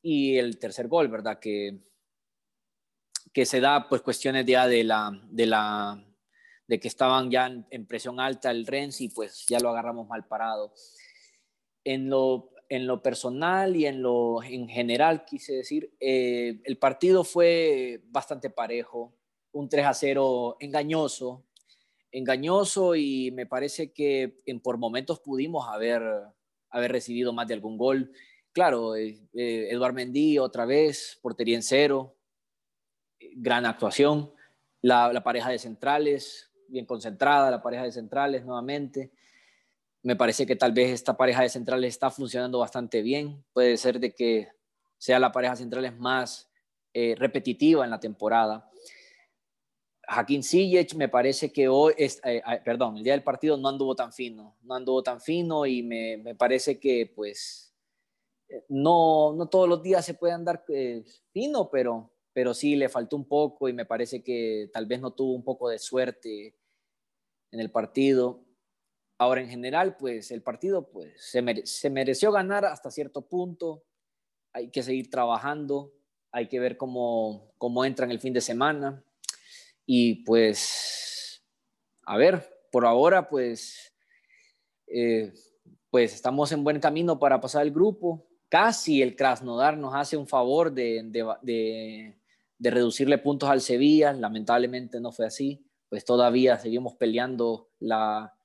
y 0.01 0.37
el 0.37 0.59
tercer 0.59 0.89
gol, 0.89 1.07
¿verdad? 1.07 1.39
Que, 1.39 1.79
que 3.33 3.45
se 3.45 3.59
da 3.59 3.89
pues 3.89 4.01
cuestiones 4.01 4.45
ya 4.45 4.67
de 4.67 4.83
la, 4.83 5.11
de 5.29 5.45
la 5.47 6.05
de 6.67 6.79
que 6.79 6.87
estaban 6.87 7.29
ya 7.29 7.47
en, 7.69 7.85
presión 7.87 8.19
alta 8.19 8.51
el 8.51 8.65
Renzi, 8.65 9.09
pues 9.09 9.45
ya 9.47 9.59
lo 9.59 9.69
agarramos 9.69 10.07
mal 10.07 10.25
parado. 10.27 10.73
En 11.83 12.09
lo, 12.09 12.51
en 12.69 12.87
lo 12.87 13.01
personal 13.01 13.75
y 13.75 13.85
en 13.85 14.01
lo 14.01 14.41
en 14.41 14.69
general, 14.69 15.25
quise 15.25 15.53
decir, 15.53 15.93
eh, 15.99 16.61
el 16.63 16.77
partido 16.77 17.23
fue 17.23 18.01
bastante 18.05 18.49
parejo, 18.49 19.13
un 19.51 19.67
3 19.67 19.85
a 19.85 19.93
0 19.93 20.57
engañoso, 20.59 21.43
engañoso 22.11 22.95
y 22.95 23.31
me 23.31 23.45
parece 23.45 23.91
que 23.91 24.41
en, 24.45 24.61
por 24.61 24.77
momentos 24.77 25.19
pudimos 25.19 25.67
haber, 25.67 26.01
haber 26.69 26.91
recibido 26.91 27.33
más 27.33 27.47
de 27.47 27.55
algún 27.55 27.77
gol. 27.77 28.11
Claro, 28.53 28.95
eh, 28.95 29.19
eh 29.33 29.77
Mendy 29.93 30.37
otra 30.37 30.65
vez, 30.65 31.19
portería 31.21 31.55
en 31.55 31.63
cero, 31.63 32.15
gran 33.35 33.65
actuación. 33.65 34.31
La, 34.81 35.23
pareja 35.23 35.49
de 35.49 35.59
centrales, 35.59 36.51
bien 36.67 36.85
concentrada, 36.85 37.49
la 37.49 37.61
pareja 37.61 37.83
de 37.83 37.91
centrales 37.91 38.43
nuevamente. 38.45 39.11
Me 40.01 40.15
parece 40.15 40.45
que 40.45 40.55
tal 40.55 40.73
vez 40.73 40.91
esta 40.91 41.15
pareja 41.15 41.41
de 41.41 41.49
centrales 41.49 41.93
está 41.93 42.11
funcionando 42.11 42.59
bastante 42.59 43.01
bien. 43.01 43.43
Puede 43.53 43.77
ser 43.77 43.99
de 43.99 44.13
que 44.13 44.49
sea 44.97 45.19
la 45.19 45.31
pareja 45.31 45.53
de 45.53 45.57
centrales 45.57 45.97
más 45.97 46.49
eh, 46.93 47.15
repetitiva 47.17 47.83
en 47.85 47.91
la 47.91 47.99
temporada. 47.99 48.69
Hakim 50.05 50.43
Ziyech 50.43 50.95
me 50.95 51.07
parece 51.07 51.51
que 51.51 51.67
hoy, 51.69 51.93
es, 51.97 52.19
eh, 52.25 52.41
eh, 52.45 52.61
perdón, 52.63 52.97
el 52.97 53.03
día 53.03 53.13
del 53.13 53.23
partido 53.23 53.57
no 53.57 53.69
anduvo 53.69 53.95
tan 53.95 54.11
fino, 54.13 54.57
no 54.61 54.75
anduvo 54.75 55.01
tan 55.01 55.21
fino 55.21 55.65
y 55.65 55.81
me, 55.81 56.17
me 56.17 56.35
parece 56.35 56.77
que 56.77 57.11
pues 57.15 57.73
no, 58.69 59.33
no 59.33 59.47
todos 59.47 59.67
los 59.67 59.81
días 59.81 60.05
se 60.05 60.13
puede 60.13 60.33
andar 60.33 60.63
fino, 61.31 61.69
pero, 61.71 62.12
pero 62.33 62.53
sí 62.53 62.75
le 62.75 62.89
faltó 62.89 63.15
un 63.15 63.27
poco 63.27 63.69
y 63.69 63.73
me 63.73 63.85
parece 63.85 64.23
que 64.23 64.69
tal 64.73 64.87
vez 64.87 64.99
no 64.99 65.13
tuvo 65.13 65.33
un 65.33 65.43
poco 65.43 65.69
de 65.69 65.77
suerte 65.77 66.55
en 67.51 67.59
el 67.59 67.69
partido. 67.69 68.43
Ahora, 69.19 69.41
en 69.41 69.49
general, 69.49 69.95
pues 69.97 70.31
el 70.31 70.41
partido 70.41 70.89
pues, 70.89 71.13
se, 71.21 71.89
mereció 71.89 72.31
ganar 72.31 72.65
hasta 72.65 72.89
cierto 72.89 73.21
punto. 73.21 73.85
Hay 74.51 74.69
que 74.69 74.81
seguir 74.81 75.09
trabajando, 75.11 75.93
hay 76.31 76.47
que 76.47 76.59
ver 76.59 76.75
cómo, 76.75 77.53
cómo 77.59 77.85
entra 77.85 78.05
en 78.05 78.11
el 78.11 78.19
fin 78.19 78.33
de 78.33 78.41
semana. 78.41 79.03
Y 79.85 80.23
pues, 80.25 81.45
a 82.03 82.17
ver, 82.17 82.65
por 82.71 82.85
ahora, 82.85 83.29
pues, 83.29 83.93
eh, 84.87 85.31
pues 85.91 86.15
estamos 86.15 86.51
en 86.51 86.63
buen 86.63 86.79
camino 86.79 87.19
para 87.19 87.39
pasar 87.39 87.61
el 87.61 87.71
grupo. 87.71 88.27
Casi 88.49 89.03
el 89.03 89.15
Krasnodar 89.15 89.77
nos 89.77 89.93
hace 89.93 90.17
un 90.17 90.27
favor 90.27 90.71
de 90.71 92.15
reducirle 92.69 93.17
puntos 93.17 93.49
al 93.49 93.61
Sevilla. 93.61 94.13
Lamentablemente 94.13 94.99
no 94.99 95.11
fue 95.11 95.25
así 95.25 95.65
pues 95.93 96.05
todavía 96.05 96.57
seguimos 96.57 96.95
peleando 96.95 97.69
la, 97.77 98.35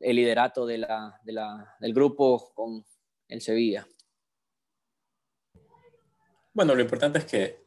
el 0.00 0.16
liderato 0.16 0.64
de 0.64 0.78
la, 0.78 1.20
del 1.22 1.92
grupo 1.92 2.54
con 2.54 2.86
el 3.28 3.42
Sevilla. 3.42 3.86
Bueno, 6.54 6.74
lo 6.74 6.80
importante 6.80 7.18
es 7.18 7.26
que 7.26 7.66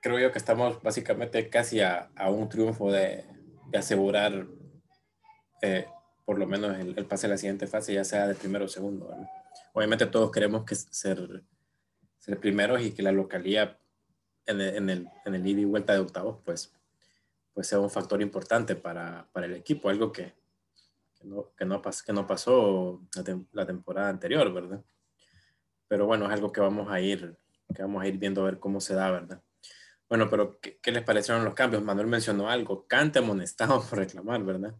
creo 0.00 0.20
yo 0.20 0.30
que 0.30 0.38
estamos 0.38 0.80
básicamente 0.80 1.50
casi 1.50 1.80
a, 1.80 2.12
un 2.28 2.48
triunfo 2.48 2.92
de, 2.92 3.24
asegurar 3.76 4.46
eh, 5.60 5.88
por 6.24 6.38
lo 6.38 6.46
menos 6.46 6.78
el, 6.78 7.06
pase 7.06 7.26
a 7.26 7.30
la 7.30 7.38
siguiente 7.38 7.66
fase, 7.66 7.94
ya 7.94 8.04
sea 8.04 8.28
de 8.28 8.36
primero 8.36 8.66
o 8.66 8.68
segundo. 8.68 9.12
Obviamente 9.72 10.06
todos 10.06 10.30
queremos 10.30 10.64
que 10.64 10.76
ser, 10.76 11.42
ser 12.20 12.38
primeros 12.38 12.82
y 12.82 12.92
que 12.92 13.02
la 13.02 13.10
localía 13.10 13.80
en 14.46 14.60
el, 14.60 15.08
en 15.24 15.34
el, 15.34 15.46
ida 15.46 15.60
y 15.60 15.64
vuelta 15.64 15.92
de 15.92 16.00
octavos, 16.00 16.38
pues 16.44 16.72
pues 17.52 17.66
sea 17.66 17.80
un 17.80 17.90
factor 17.90 18.22
importante 18.22 18.76
para, 18.76 19.28
para 19.32 19.46
el 19.46 19.54
equipo, 19.54 19.88
algo 19.88 20.12
que, 20.12 20.34
que, 21.14 21.26
no, 21.26 21.52
que, 21.56 21.64
no, 21.64 21.82
que 21.82 22.12
no 22.12 22.26
pasó 22.26 23.02
la, 23.52 23.66
temporada 23.66 24.08
anterior, 24.08 24.52
¿verdad? 24.52 24.82
Pero 25.88 26.06
bueno, 26.06 26.26
es 26.26 26.32
algo 26.32 26.52
que 26.52 26.60
vamos 26.60 26.90
a 26.90 27.00
ir, 27.00 27.36
que 27.74 27.82
vamos 27.82 28.02
a 28.02 28.06
ir 28.06 28.18
viendo 28.18 28.42
a 28.42 28.44
ver 28.44 28.58
cómo 28.58 28.80
se 28.80 28.94
da, 28.94 29.10
¿verdad? 29.10 29.42
Bueno, 30.08 30.28
pero 30.28 30.60
¿qué, 30.60 30.78
qué 30.80 30.92
les 30.92 31.02
parecieron 31.02 31.44
los 31.44 31.54
cambios? 31.54 31.82
Manuel 31.82 32.06
mencionó 32.06 32.48
algo, 32.48 32.86
Cante 32.86 33.18
amonestado 33.18 33.82
por 33.88 33.98
reclamar, 33.98 34.42
¿verdad? 34.44 34.74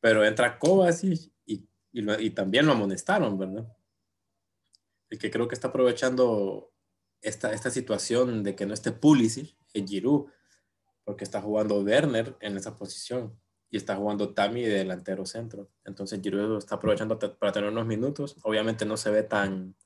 Pero 0.00 0.24
entra 0.24 0.58
Kovacic 0.58 1.32
y, 1.46 1.68
y, 1.92 2.30
también 2.30 2.66
lo 2.66 2.72
amonestaron, 2.72 3.38
¿verdad? 3.38 3.66
El 5.08 5.18
que 5.18 5.30
creo 5.30 5.48
que 5.48 5.54
está 5.54 5.68
aprovechando 5.68 6.69
esta, 7.22 7.52
esta 7.52 7.70
situación 7.70 8.42
de 8.42 8.54
que 8.54 8.66
no 8.66 8.74
esté 8.74 8.92
Pulisic, 8.92 9.56
es 9.72 9.88
Giroud, 9.88 10.26
porque 11.04 11.24
está 11.24 11.40
jugando 11.40 11.80
Werner 11.80 12.36
en 12.40 12.56
esa 12.56 12.76
posición 12.76 13.38
y 13.70 13.76
está 13.76 13.96
jugando 13.96 14.34
Tami 14.34 14.62
de 14.62 14.78
delantero 14.78 15.26
centro. 15.26 15.70
Entonces 15.84 16.20
Giroud 16.22 16.58
está 16.58 16.76
aprovechando 16.76 17.18
para 17.18 17.52
tener 17.52 17.70
unos 17.70 17.86
minutos. 17.86 18.36
Obviamente 18.42 18.84
no 18.84 18.96
se 18.96 19.10
ve 19.10 19.22
tan 19.22 19.76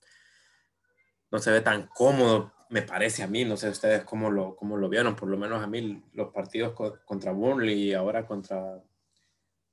no 1.34 1.40
se 1.40 1.50
ve 1.50 1.60
tan 1.60 1.88
cómodo, 1.88 2.52
me 2.70 2.82
parece 2.82 3.24
a 3.24 3.26
mí, 3.26 3.44
no 3.44 3.56
sé 3.56 3.68
ustedes 3.68 4.04
cómo 4.04 4.30
lo, 4.30 4.54
cómo 4.54 4.76
lo 4.76 4.88
vieron, 4.88 5.16
por 5.16 5.28
lo 5.28 5.36
menos 5.36 5.64
a 5.64 5.66
mí 5.66 6.00
los 6.12 6.32
partidos 6.32 6.74
contra 7.04 7.32
Burnley 7.32 7.88
y 7.88 7.92
ahora 7.92 8.24
contra, 8.24 8.80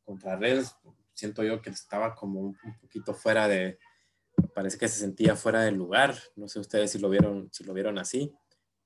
contra 0.04 0.38
Reds, 0.38 0.76
siento 1.14 1.44
yo 1.44 1.62
que 1.62 1.70
estaba 1.70 2.16
como 2.16 2.42
un, 2.42 2.58
poquito 2.82 3.14
fuera 3.14 3.48
de, 3.48 3.78
parece 4.54 4.78
que 4.78 4.88
se 4.88 5.00
sentía 5.00 5.36
fuera 5.36 5.62
del 5.62 5.76
lugar, 5.76 6.16
no 6.36 6.48
sé 6.48 6.60
ustedes 6.60 6.92
si 6.92 7.00
lo 7.00 7.10
vieron, 7.10 7.50
si 7.52 7.64
lo 7.64 7.74
vieron 7.74 7.98
así. 7.98 8.34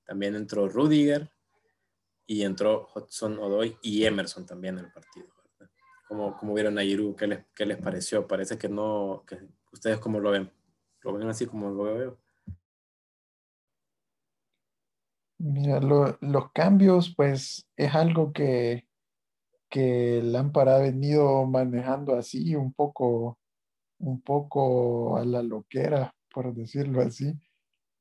También 0.05 0.35
entró 0.35 0.69
Rudiger, 0.69 1.31
y 2.27 2.43
entró 2.43 2.87
Hudson 2.93 3.37
Odoy 3.39 3.77
y 3.81 4.05
Emerson 4.05 4.45
también 4.45 4.77
en 4.77 4.85
el 4.85 4.91
partido. 4.91 5.27
¿Cómo, 6.07 6.53
vieron 6.53 6.77
a 6.77 6.83
Giroud? 6.83 7.15
¿Qué 7.15 7.27
les, 7.27 7.45
¿Qué 7.55 7.65
les, 7.65 7.77
pareció? 7.77 8.27
Parece 8.27 8.57
que 8.57 8.69
no, 8.69 9.23
que 9.27 9.39
ustedes 9.71 9.97
cómo 9.99 10.19
lo 10.19 10.31
ven. 10.31 10.51
¿Lo 11.01 11.13
ven 11.13 11.27
así 11.27 11.45
como 11.45 11.69
lo 11.69 11.83
veo? 11.83 12.17
Mira, 15.37 15.79
los 15.79 16.51
cambios, 16.53 17.13
pues 17.15 17.67
es 17.75 17.93
algo 17.93 18.31
que, 18.31 18.87
que 19.69 20.21
Lampard 20.23 20.69
ha 20.69 20.79
venido 20.79 21.45
manejando 21.45 22.15
así, 22.15 22.55
un 22.55 22.71
poco, 22.71 23.37
un 23.99 24.21
poco 24.21 25.17
a 25.17 25.25
la 25.25 25.43
loquera, 25.43 26.13
por 26.33 26.53
decirlo 26.53 27.01
así. 27.01 27.33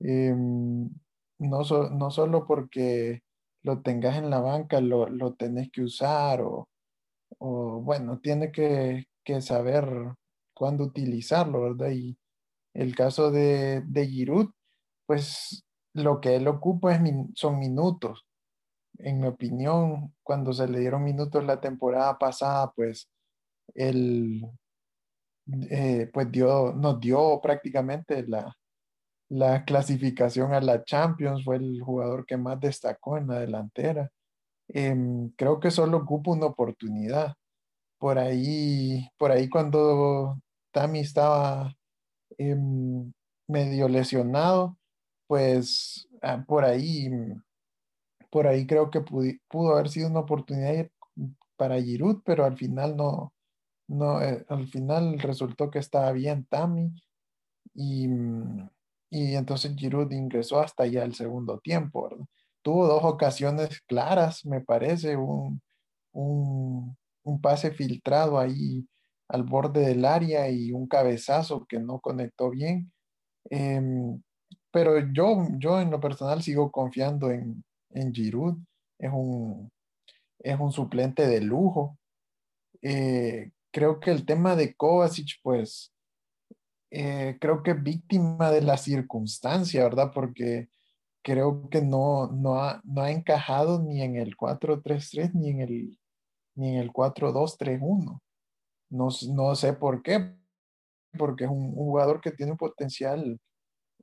Em, 0.01 0.91
no, 1.39 1.63
no 1.91 2.11
solo 2.11 2.47
porque 2.47 3.23
lo 3.63 3.83
tengas 3.83 4.17
en 4.19 4.31
la 4.31 4.41
banca, 4.41 4.81
lo, 4.81 5.09
lo 5.09 5.35
tenés 5.35 5.71
que 5.71 5.83
usar 5.83 6.43
o, 6.43 6.69
o 7.39 7.81
bueno, 7.83 8.21
tiene 8.21 8.53
que, 8.53 9.07
que, 9.25 9.41
saber 9.41 9.87
cuándo 10.55 10.85
utilizarlo, 10.85 11.63
¿verdad? 11.63 11.91
Y 11.93 12.19
el 12.75 12.95
caso 12.95 13.31
de, 13.31 13.83
de 13.87 14.07
Giroud, 14.07 14.51
pues 15.07 15.65
lo 15.95 16.21
que 16.21 16.37
él 16.37 16.49
ocupa 16.49 16.95
es 16.95 17.01
son 17.35 17.59
minutos. 17.59 18.27
En 18.99 19.21
mi 19.21 19.29
opinión, 19.29 20.15
cuando 20.23 20.53
se 20.53 20.69
le 20.69 20.81
dieron 20.81 21.05
minutos 21.05 21.45
la 21.45 21.61
temporada 21.61 22.19
pasada, 22.19 22.73
pues 22.77 23.09
él, 23.75 24.43
eh, 25.71 26.11
pues 26.13 26.31
dio, 26.31 26.73
nos 26.75 27.01
dio 27.01 27.41
prácticamente 27.43 28.27
la, 28.27 28.55
la 29.29 29.65
clasificación 29.65 30.55
a 30.55 30.61
la 30.61 30.85
Champions, 30.85 31.45
fue 31.45 31.57
el 31.57 31.81
jugador 31.83 32.27
que 32.27 32.37
más 32.37 32.61
destacó 32.61 33.19
en 33.19 33.29
la 33.29 33.41
delantera. 33.41 34.11
Em, 34.69 35.31
creo 35.37 35.61
que 35.61 35.71
solo 35.71 35.99
ocupa 35.99 36.33
una 36.33 36.47
oportunidad. 36.47 37.35
Por 37.99 38.19
ahí, 38.19 39.09
por 39.19 39.33
ahí 39.33 39.49
cuando 39.49 40.39
Tami 40.73 41.01
estaba 41.01 41.75
em, 42.39 43.13
medio 43.49 43.89
lesionado, 43.89 44.77
pues 45.27 46.09
ah, 46.23 46.45
por 46.47 46.65
ahí, 46.65 47.11
por 48.31 48.47
ahí 48.47 48.67
creo 48.67 48.91
que 48.91 49.01
pudo, 49.01 49.73
haber 49.75 49.89
sido 49.91 50.09
una 50.09 50.21
oportunidad 50.21 50.89
para 51.57 51.81
Giroud, 51.81 52.23
pero 52.25 52.45
al 52.45 52.57
final 52.57 52.97
no, 52.97 53.34
no, 53.95 54.23
eh, 54.23 54.45
al 54.49 54.67
final 54.69 55.19
resultó 55.19 55.71
que 55.71 55.79
estaba 55.79 56.13
bien 56.13 56.47
Tami 56.47 56.93
y, 57.75 58.09
y 59.11 59.35
entonces 59.35 59.75
Giroud 59.77 60.11
ingresó 60.13 60.61
hasta 60.61 60.87
ya 60.87 61.05
el 61.05 61.15
segundo 61.15 61.59
tiempo, 61.61 62.09
Tuvo 62.63 62.87
dos 62.87 63.05
ocasiones 63.05 63.83
claras, 63.83 64.47
me 64.47 64.63
parece, 64.63 65.17
un, 65.19 65.61
un, 66.13 66.97
un 67.23 67.41
pase 67.41 67.73
filtrado 67.73 68.39
ahí 68.39 68.89
al 69.29 69.43
borde 69.43 69.81
del 69.81 70.05
área 70.05 70.49
y 70.49 70.73
un 70.73 70.87
cabezazo 70.87 71.67
que 71.67 71.79
no 71.79 72.01
conectó 72.01 72.51
bien. 72.51 72.91
Em, 73.51 74.23
pero 74.71 74.99
yo, 75.13 75.47
yo 75.59 75.81
en 75.81 75.91
lo 75.91 76.01
personal 76.01 76.43
sigo 76.43 76.71
confiando 76.71 77.31
en, 77.31 77.65
en 77.91 78.13
Giroud. 78.15 78.57
Es 78.99 79.11
un, 79.13 79.71
es 80.39 80.59
un 80.59 80.73
suplente 80.73 81.27
de 81.27 81.41
lujo. 81.41 81.99
Eh, 82.83 83.51
creo 83.75 83.99
que 83.99 84.13
el 84.13 84.25
tema 84.25 84.55
de 84.55 84.73
Kovacic, 84.77 85.41
pues, 85.43 85.93
eh, 86.93 87.37
creo 87.41 87.65
que 87.65 87.75
víctima 87.75 88.53
de 88.53 88.63
la 88.63 88.77
circunstancia, 88.77 89.83
¿verdad? 89.83 90.13
Porque 90.15 90.69
creo 91.25 91.69
que 91.69 91.83
no, 91.83 92.29
no, 92.29 92.63
ha, 92.63 92.81
no 92.85 93.03
ha 93.03 93.11
encajado 93.11 93.83
ni 93.83 94.01
en 94.01 94.15
el 94.15 94.37
4-3-3 94.37 95.35
ni 95.35 95.51
en 95.51 95.61
el, 95.61 95.99
ni 96.55 96.69
en 96.69 96.77
el 96.77 96.93
4-2-3-1. 96.93 98.21
No, 98.91 99.09
no 99.35 99.55
sé 99.57 99.73
por 99.73 100.03
qué, 100.03 100.37
porque 101.19 101.45
es 101.45 101.51
un, 101.51 101.75
jugador 101.75 102.21
que 102.21 102.31
tiene 102.31 102.53
un 102.53 102.59
potencial 102.59 103.41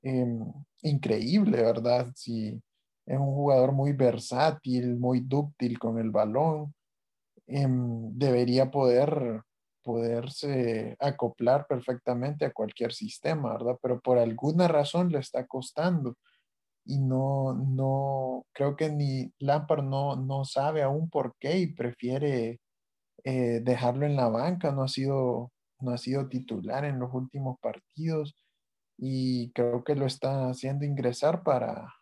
em, 0.03 0.51
increíble, 0.81 1.63
¿verdad? 1.63 2.11
Es 2.17 3.17
un 3.17 3.33
jugador 3.33 3.71
muy 3.71 3.93
versátil, 3.93 4.97
muy 4.97 5.21
dúctil 5.21 5.79
con 5.79 5.97
el 5.97 6.11
balón. 6.11 6.73
Em, 7.47 8.11
debería 8.17 8.69
poder 8.69 9.43
poderse 9.83 10.95
acoplar 10.99 11.67
perfectamente 11.67 12.45
a 12.45 12.53
cualquier 12.53 12.93
sistema, 12.93 13.53
¿verdad? 13.53 13.77
Pero 13.81 13.99
por 13.99 14.17
alguna 14.17 14.67
razón 14.67 15.09
le 15.09 15.19
está 15.19 15.45
costando 15.47 16.17
y 16.85 16.99
no, 16.99 17.53
no, 17.53 18.45
creo 18.53 18.75
que 18.75 18.89
ni 18.89 19.31
Lampard 19.39 19.83
no, 19.83 20.15
no 20.15 20.45
sabe 20.45 20.83
aún 20.83 21.09
por 21.09 21.35
qué 21.39 21.59
y 21.59 21.67
prefiere 21.67 22.59
eh, 23.23 23.61
dejarlo 23.63 24.05
en 24.05 24.15
la 24.15 24.29
banca, 24.29 24.71
no 24.71 24.83
ha 24.83 24.87
sido, 24.87 25.51
no 25.79 25.91
ha 25.91 25.97
sido 25.97 26.27
titular 26.27 26.85
en 26.85 26.99
los 26.99 27.13
últimos 27.13 27.59
partidos 27.59 28.35
y 28.97 29.51
creo 29.51 29.83
que 29.83 29.95
lo 29.95 30.05
está 30.05 30.49
haciendo 30.49 30.85
ingresar 30.85 31.43
para, 31.43 31.93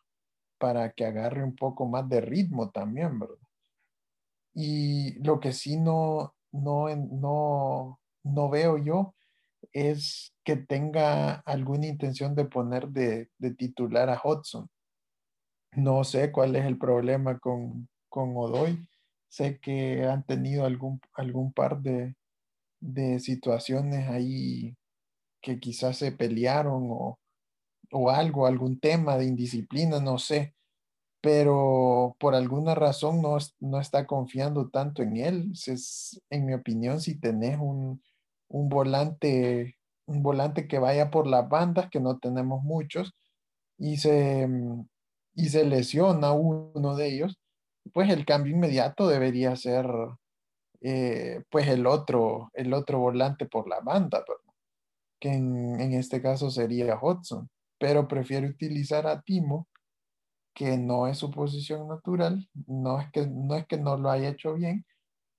para 0.57 0.91
que 0.91 1.05
agarre 1.05 1.43
un 1.43 1.55
poco 1.55 1.85
más 1.87 2.07
de 2.09 2.21
ritmo 2.21 2.69
también, 2.71 3.19
¿verdad? 3.19 3.35
Y 4.53 5.13
lo 5.23 5.39
que 5.39 5.53
sí 5.53 5.77
no, 5.77 6.35
no, 6.51 6.95
no, 6.95 7.99
no 8.23 8.49
veo 8.49 8.77
yo 8.77 9.15
es 9.73 10.33
que 10.43 10.55
tenga 10.55 11.35
alguna 11.45 11.87
intención 11.87 12.35
de 12.35 12.45
poner 12.45 12.87
de, 12.89 13.29
de 13.37 13.53
titular 13.53 14.09
a 14.09 14.21
Hudson. 14.23 14.69
No 15.73 16.03
sé 16.03 16.31
cuál 16.31 16.55
es 16.55 16.65
el 16.65 16.77
problema 16.77 17.37
con, 17.39 17.87
con 18.09 18.35
Odoy 18.35 18.89
Sé 19.29 19.59
que 19.59 20.05
han 20.05 20.23
tenido 20.23 20.65
algún, 20.65 20.99
algún 21.13 21.53
par 21.53 21.81
de, 21.81 22.15
situaciones 23.19 24.07
ahí 24.09 24.75
que 25.41 25.59
quizás 25.59 25.97
se 25.97 26.11
pelearon 26.11 26.87
o, 27.91 28.09
algo, 28.09 28.47
algún 28.47 28.79
tema 28.79 29.17
de 29.17 29.25
indisciplina, 29.25 29.99
no 29.99 30.17
sé, 30.17 30.55
pero 31.21 32.15
por 32.19 32.35
alguna 32.35 32.75
razón 32.75 33.21
no, 33.21 33.37
no 33.59 33.79
está 33.79 34.05
confiando 34.07 34.69
tanto 34.69 35.01
en 35.03 35.17
él. 35.17 35.51
Es, 35.67 36.21
en 36.29 36.45
mi 36.45 36.53
opinión, 36.53 37.01
si 37.01 37.19
tenés 37.19 37.57
un, 37.59 38.01
un, 38.47 38.69
volante, 38.69 39.77
un 40.05 40.23
volante 40.23 40.67
que 40.67 40.79
vaya 40.79 41.11
por 41.11 41.27
las 41.27 41.47
bandas, 41.49 41.89
que 41.89 41.99
no 41.99 42.19
tenemos 42.19 42.63
muchos, 42.63 43.13
y 43.77 43.97
se, 43.97 44.47
y 45.35 45.49
se 45.49 45.65
lesiona 45.65 46.33
uno 46.33 46.95
de 46.95 47.07
ellos, 47.07 47.39
pues 47.93 48.09
el 48.09 48.25
cambio 48.25 48.53
inmediato 48.53 49.07
debería 49.07 49.55
ser 49.55 49.85
eh, 50.81 51.43
pues 51.49 51.67
el 51.67 51.85
otro, 51.87 52.51
el 52.53 52.73
otro 52.73 52.99
volante 52.99 53.45
por 53.45 53.67
la 53.67 53.81
banda, 53.81 54.23
que 55.19 55.33
en, 55.33 55.93
este 55.93 56.21
caso 56.21 56.49
sería 56.49 56.97
Hudson, 57.01 57.49
pero 57.77 58.07
prefiere 58.07 58.47
utilizar 58.47 59.05
a 59.07 59.21
Timo, 59.21 59.67
que 60.53 60.77
no 60.77 61.07
es 61.07 61.17
su 61.17 61.31
posición 61.31 61.87
natural, 61.87 62.49
no 62.67 62.99
es 62.99 63.11
que 63.11 63.27
no, 63.27 63.55
es 63.55 63.67
que 63.67 63.77
no 63.77 63.97
lo 63.97 64.09
haya 64.09 64.29
hecho 64.29 64.53
bien, 64.55 64.85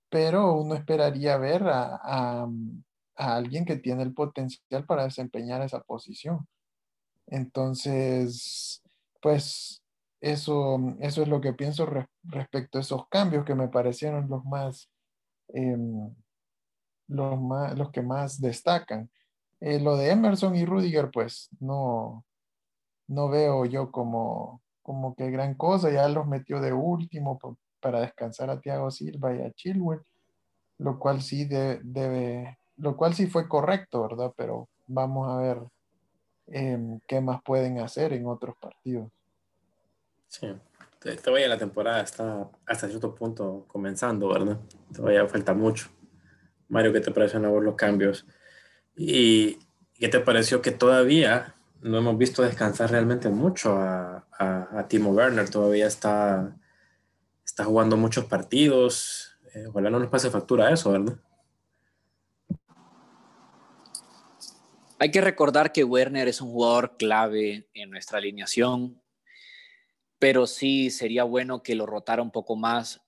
pero 0.09 0.53
uno 0.53 0.75
esperaría 0.75 1.37
ver 1.37 1.63
a, 1.67 1.95
a, 2.03 2.47
a 3.15 3.35
alguien 3.35 3.65
que 3.65 3.77
tiene 3.77 4.03
el 4.03 4.13
potencial 4.13 4.85
para 4.85 5.05
desempeñar 5.05 5.61
esa 5.61 5.81
posición. 5.81 6.47
Entonces, 7.27 8.81
pues 9.21 9.81
eso, 10.21 10.79
eso 10.99 11.21
es 11.23 11.27
lo 11.27 11.41
que 11.41 11.53
pienso 11.53 11.87
respecto 12.23 12.77
a 12.77 12.81
esos 12.81 13.07
cambios 13.09 13.45
que 13.45 13.55
me 13.55 13.69
parecieron 13.69 14.29
los 14.29 14.45
más, 14.45 14.89
em, 15.49 16.13
los, 17.07 17.41
más 17.41 17.77
los 17.77 17.91
que 17.91 18.01
más 18.01 18.39
destacan. 18.39 19.09
Eh, 19.59 19.79
lo 19.79 19.95
de 19.97 20.11
Emerson 20.11 20.55
y 20.55 20.65
Rudiger, 20.65 21.11
pues 21.11 21.49
no, 21.59 22.25
no 23.07 23.29
veo 23.29 23.65
yo 23.65 23.91
como, 23.91 24.60
como 24.81 25.15
que 25.15 25.29
gran 25.31 25.55
cosa. 25.55 25.91
Ya 25.91 26.07
los 26.07 26.27
metió 26.27 26.59
de 26.61 26.73
último 26.73 27.39
para 27.79 28.01
descansar 28.01 28.49
a 28.49 28.59
Thiago 28.59 28.91
Silva 28.91 29.33
y 29.35 29.41
a 29.41 29.51
Chilwell, 29.51 30.01
lo 30.77 30.99
cual 30.99 31.21
sí 31.21 31.45
debe, 31.45 32.57
lo 32.77 32.95
cual 32.95 33.13
sí 33.13 33.27
fue 33.27 33.47
correcto, 33.47 34.03
¿verdad? 34.03 34.33
Pero 34.35 34.69
vamos 34.87 35.29
a 35.29 35.37
ver 35.37 35.57
em, 36.47 36.99
qué 37.07 37.21
más 37.21 37.41
pueden 37.43 37.79
hacer 37.79 38.13
en 38.13 38.27
otros 38.27 38.55
partidos. 38.59 39.09
Sí, 40.27 40.47
todavía 41.23 41.47
la 41.47 41.57
temporada 41.57 42.01
está 42.01 42.49
hasta 42.65 42.87
cierto 42.87 43.13
punto 43.13 43.65
comenzando, 43.67 44.29
¿verdad? 44.29 44.59
Todavía 44.95 45.27
falta 45.27 45.53
mucho. 45.53 45.89
Mario, 46.69 46.93
¿qué 46.93 47.01
te 47.01 47.11
parecen 47.11 47.43
a 47.43 47.49
vos 47.49 47.63
los 47.63 47.75
cambios? 47.75 48.25
¿Y 48.95 49.59
qué 49.95 50.07
te 50.07 50.19
pareció 50.19 50.61
que 50.61 50.71
todavía 50.71 51.55
no 51.81 51.97
hemos 51.97 52.17
visto 52.17 52.41
descansar 52.41 52.91
realmente 52.91 53.29
mucho 53.29 53.77
a, 53.77 54.25
Timo 54.87 55.11
Werner? 55.11 55.49
Todavía 55.49 55.87
está, 55.87 56.57
está 57.45 57.63
jugando 57.63 57.97
muchos 57.97 58.25
partidos. 58.25 59.37
Eh, 59.53 59.67
ojalá 59.67 59.89
no 59.89 59.99
nos 59.99 60.09
pase 60.09 60.29
factura 60.29 60.71
eso, 60.71 60.91
¿verdad? 60.91 61.17
Hay 64.99 65.11
que 65.11 65.21
recordar 65.21 65.71
que 65.71 65.83
Werner 65.83 66.27
es 66.27 66.41
un 66.41 66.51
jugador 66.51 66.97
clave 66.97 67.69
en 67.73 67.89
nuestra 67.89 68.17
alineación 68.17 69.01
pero 70.21 70.45
sí 70.45 70.91
sería 70.91 71.23
bueno 71.23 71.63
que 71.63 71.73
lo 71.73 71.87
rotara 71.87 72.21
un 72.21 72.29
poco 72.29 72.55
más. 72.55 73.01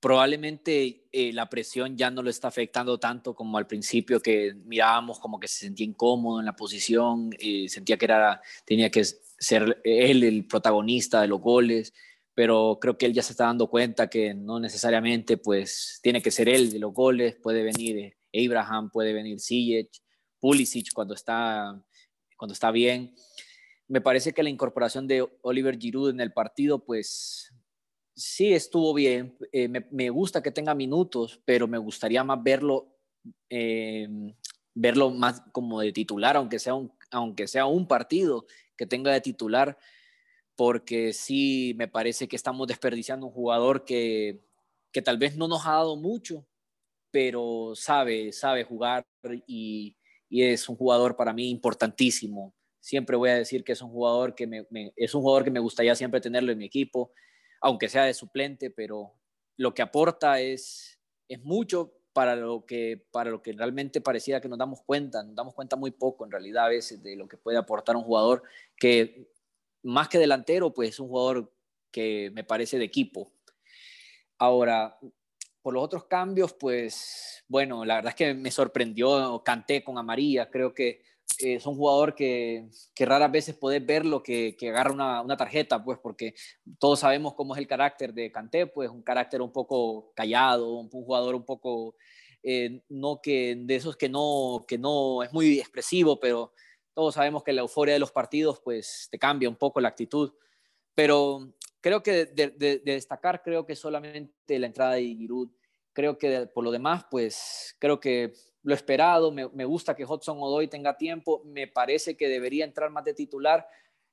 Probablemente 0.00 1.04
eh, 1.12 1.32
la 1.32 1.50
presión 1.50 1.96
ya 1.96 2.10
no 2.10 2.22
lo 2.22 2.30
está 2.30 2.48
afectando 2.48 2.98
tanto 2.98 3.34
como 3.34 3.58
al 3.58 3.66
principio, 3.66 4.20
que 4.20 4.54
mirábamos 4.64 5.20
como 5.20 5.38
que 5.38 5.46
se 5.46 5.66
sentía 5.66 5.86
incómodo 5.86 6.40
en 6.40 6.46
la 6.46 6.56
posición, 6.56 7.30
eh, 7.38 7.68
sentía 7.68 7.98
que 7.98 8.06
era, 8.06 8.40
tenía 8.64 8.90
que 8.90 9.04
ser 9.04 9.80
él 9.84 10.24
el 10.24 10.46
protagonista 10.46 11.20
de 11.20 11.28
los 11.28 11.40
goles, 11.40 11.92
pero 12.34 12.78
creo 12.80 12.96
que 12.96 13.04
él 13.04 13.12
ya 13.12 13.22
se 13.22 13.32
está 13.32 13.44
dando 13.44 13.68
cuenta 13.68 14.08
que 14.08 14.32
no 14.32 14.58
necesariamente 14.58 15.36
pues 15.36 16.00
tiene 16.02 16.22
que 16.22 16.30
ser 16.30 16.48
él 16.48 16.72
de 16.72 16.78
los 16.78 16.94
goles, 16.94 17.36
puede 17.36 17.62
venir 17.62 18.16
Abraham, 18.32 18.90
puede 18.90 19.12
venir 19.12 19.38
Ziyech, 19.40 19.90
Pulisic 20.38 20.92
cuando 20.94 21.14
está, 21.14 21.78
cuando 22.36 22.54
está 22.54 22.70
bien. 22.70 23.14
Me 23.88 24.00
parece 24.00 24.32
que 24.32 24.42
la 24.42 24.48
incorporación 24.50 25.06
de 25.06 25.28
Oliver 25.42 25.78
Giroud 25.78 26.10
en 26.10 26.20
el 26.20 26.32
partido, 26.32 26.84
pues 26.84 27.52
sí 28.20 28.52
estuvo 28.52 28.92
bien. 28.94 29.36
Eh, 29.52 29.68
me, 29.68 30.10
gusta 30.10 30.42
que 30.42 30.50
tenga 30.50 30.74
minutos, 30.74 31.40
pero 31.44 31.66
me 31.66 31.78
gustaría 31.78 32.22
más 32.22 32.42
verlo, 32.42 32.94
eh, 33.48 34.08
verlo 34.74 35.10
más 35.10 35.42
como 35.52 35.80
de 35.80 35.92
titular, 35.92 36.36
aunque 36.36 36.58
sea, 36.58 36.74
un, 36.74 36.92
aunque 37.10 37.48
sea 37.48 37.66
un 37.66 37.88
partido 37.88 38.46
que 38.76 38.86
tenga 38.86 39.12
de 39.12 39.20
titular, 39.20 39.78
porque 40.54 41.12
sí 41.12 41.74
me 41.78 41.88
parece 41.88 42.28
que 42.28 42.36
estamos 42.36 42.66
desperdiciando 42.68 43.26
un 43.26 43.32
jugador 43.32 43.84
que, 43.84 44.44
que 44.92 45.02
tal 45.02 45.16
vez 45.16 45.36
no 45.36 45.48
nos 45.48 45.66
ha 45.66 45.72
dado 45.72 45.96
mucho, 45.96 46.46
pero 47.10 47.72
sabe, 47.74 48.32
sabe 48.32 48.64
jugar 48.64 49.06
y, 49.46 49.96
es 50.30 50.68
un 50.68 50.76
jugador 50.76 51.16
para 51.16 51.32
mí 51.32 51.50
importantísimo. 51.50 52.54
Siempre 52.78 53.16
voy 53.16 53.30
a 53.30 53.34
decir 53.34 53.64
que 53.64 53.72
es 53.72 53.82
un 53.82 53.90
jugador 53.90 54.36
que 54.36 54.46
me, 54.46 54.64
es 54.94 55.14
un 55.14 55.22
jugador 55.22 55.42
que 55.42 55.50
me 55.50 55.58
gustaría 55.58 55.94
siempre 55.96 56.20
tenerlo 56.20 56.52
en 56.52 56.58
mi 56.58 56.66
equipo, 56.66 57.12
aunque 57.60 57.88
sea 57.88 58.04
de 58.04 58.14
suplente, 58.14 58.70
pero 58.70 59.12
lo 59.56 59.74
que 59.74 59.82
aporta 59.82 60.40
es, 60.40 60.98
es 61.28 61.42
mucho 61.42 61.94
para 62.12 62.34
lo, 62.34 62.66
que, 62.66 63.06
para 63.10 63.30
lo 63.30 63.42
que 63.42 63.52
realmente 63.52 64.00
pareciera 64.00 64.40
que 64.40 64.48
nos 64.48 64.58
damos 64.58 64.82
cuenta. 64.82 65.22
Nos 65.22 65.34
damos 65.34 65.54
cuenta 65.54 65.76
muy 65.76 65.90
poco 65.90 66.24
en 66.24 66.30
realidad 66.30 66.66
a 66.66 66.70
veces 66.70 67.02
de 67.02 67.16
lo 67.16 67.28
que 67.28 67.36
puede 67.36 67.58
aportar 67.58 67.96
un 67.96 68.02
jugador 68.02 68.42
que 68.76 69.30
más 69.82 70.08
que 70.08 70.18
delantero, 70.18 70.72
pues 70.72 70.90
es 70.90 71.00
un 71.00 71.08
jugador 71.08 71.52
que 71.90 72.30
me 72.32 72.44
parece 72.44 72.78
de 72.78 72.84
equipo. 72.84 73.32
Ahora, 74.38 74.98
por 75.62 75.74
los 75.74 75.84
otros 75.84 76.04
cambios, 76.04 76.54
pues 76.54 77.44
bueno, 77.48 77.84
la 77.84 77.96
verdad 77.96 78.10
es 78.10 78.16
que 78.16 78.34
me 78.34 78.50
sorprendió, 78.50 79.42
canté 79.44 79.84
con 79.84 79.98
Amarilla, 79.98 80.50
creo 80.50 80.72
que 80.72 81.02
es 81.38 81.66
un 81.66 81.76
jugador 81.76 82.14
que, 82.14 82.68
que 82.94 83.06
raras 83.06 83.30
veces 83.30 83.54
podés 83.56 83.84
verlo 83.84 84.22
que, 84.22 84.56
que 84.56 84.70
agarra 84.70 84.92
una, 84.92 85.20
una, 85.22 85.36
tarjeta, 85.36 85.82
pues 85.82 85.98
porque 86.02 86.34
todos 86.78 87.00
sabemos 87.00 87.34
cómo 87.34 87.54
es 87.54 87.60
el 87.60 87.66
carácter 87.66 88.12
de 88.12 88.30
Canté, 88.30 88.66
pues 88.66 88.90
un 88.90 89.02
carácter 89.02 89.42
un 89.42 89.52
poco 89.52 90.12
callado, 90.14 90.78
un, 90.78 90.88
jugador 90.88 91.34
un 91.34 91.44
poco, 91.44 91.96
eh, 92.42 92.82
no 92.88 93.20
que 93.22 93.56
de 93.58 93.76
esos 93.76 93.96
que 93.96 94.08
no, 94.08 94.64
que 94.66 94.78
no 94.78 95.22
es 95.22 95.32
muy 95.32 95.58
expresivo, 95.58 96.18
pero 96.18 96.52
todos 96.94 97.14
sabemos 97.14 97.42
que 97.42 97.52
la 97.52 97.62
euforia 97.62 97.94
de 97.94 98.00
los 98.00 98.12
partidos 98.12 98.60
pues 98.60 99.08
te 99.10 99.18
cambia 99.18 99.48
un 99.48 99.56
poco 99.56 99.80
la 99.80 99.88
actitud. 99.88 100.32
Pero 100.94 101.54
creo 101.80 102.02
que 102.02 102.26
de, 102.26 102.50
de, 102.50 102.80
destacar, 102.84 103.42
creo 103.42 103.64
que 103.64 103.76
solamente 103.76 104.58
la 104.58 104.66
entrada 104.66 104.94
de 104.94 105.02
Giroud, 105.02 105.50
creo 106.00 106.16
que 106.16 106.46
por 106.46 106.64
lo 106.64 106.70
demás, 106.70 107.04
pues 107.10 107.76
creo 107.78 108.00
que 108.00 108.32
lo 108.62 108.74
esperado, 108.74 109.30
me, 109.30 109.64
gusta 109.64 109.94
que 109.94 110.04
Hudson 110.04 110.38
Odoy 110.40 110.66
tenga 110.66 110.96
tiempo, 110.96 111.42
me 111.44 111.66
parece 111.66 112.16
que 112.16 112.28
debería 112.28 112.64
entrar 112.64 112.90
más 112.90 113.04
de 113.04 113.14
titular, 113.14 113.66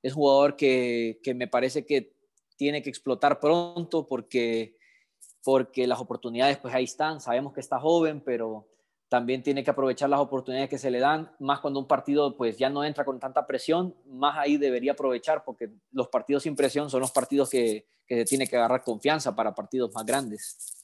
es 0.03 0.13
jugador 0.13 0.57
que, 0.57 1.19
que 1.23 1.33
me 1.33 1.47
parece 1.47 1.85
que 1.85 2.13
tiene 2.57 2.81
que 2.81 2.89
explotar 2.89 3.39
pronto 3.39 4.05
porque, 4.05 4.77
porque 5.43 5.87
las 5.87 5.99
oportunidades 5.99 6.57
pues 6.57 6.73
ahí 6.73 6.83
están, 6.83 7.21
sabemos 7.21 7.53
que 7.53 7.61
está 7.61 7.79
joven, 7.79 8.21
pero 8.21 8.67
también 9.07 9.41
tiene 9.41 9.63
que 9.63 9.71
aprovechar 9.71 10.09
las 10.09 10.19
oportunidades 10.19 10.69
que 10.69 10.77
se 10.77 10.91
le 10.91 10.99
dan, 10.99 11.31
más 11.39 11.61
cuando 11.61 11.79
un 11.79 11.87
partido 11.87 12.35
pues 12.35 12.57
ya 12.57 12.69
no 12.69 12.83
entra 12.83 13.05
con 13.05 13.19
tanta 13.19 13.47
presión, 13.47 13.95
más 14.05 14.37
ahí 14.37 14.57
debería 14.57 14.91
aprovechar 14.91 15.45
porque 15.45 15.69
los 15.91 16.09
partidos 16.09 16.43
sin 16.43 16.55
presión 16.57 16.89
son 16.89 16.99
los 16.99 17.11
partidos 17.11 17.49
que, 17.49 17.85
que 18.05 18.17
se 18.17 18.25
tiene 18.25 18.47
que 18.47 18.57
agarrar 18.57 18.83
confianza 18.83 19.33
para 19.35 19.55
partidos 19.55 19.93
más 19.93 20.05
grandes. 20.05 20.76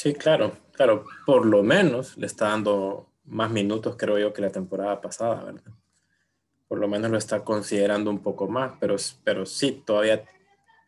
Sí, 0.00 0.14
claro, 0.14 0.52
claro, 0.74 1.06
por 1.26 1.44
lo 1.44 1.64
menos 1.64 2.16
le 2.16 2.26
está 2.26 2.50
dando 2.50 3.10
más 3.24 3.50
minutos, 3.50 3.96
creo 3.98 4.16
yo, 4.16 4.32
que 4.32 4.40
la 4.40 4.50
temporada 4.50 5.00
pasada, 5.00 5.42
¿verdad? 5.42 5.72
Por 6.68 6.78
lo 6.78 6.86
menos 6.86 7.10
lo 7.10 7.18
está 7.18 7.42
considerando 7.42 8.08
un 8.08 8.22
poco 8.22 8.46
más, 8.46 8.74
pero, 8.78 8.94
pero 9.24 9.44
sí, 9.44 9.82
todavía 9.84 10.24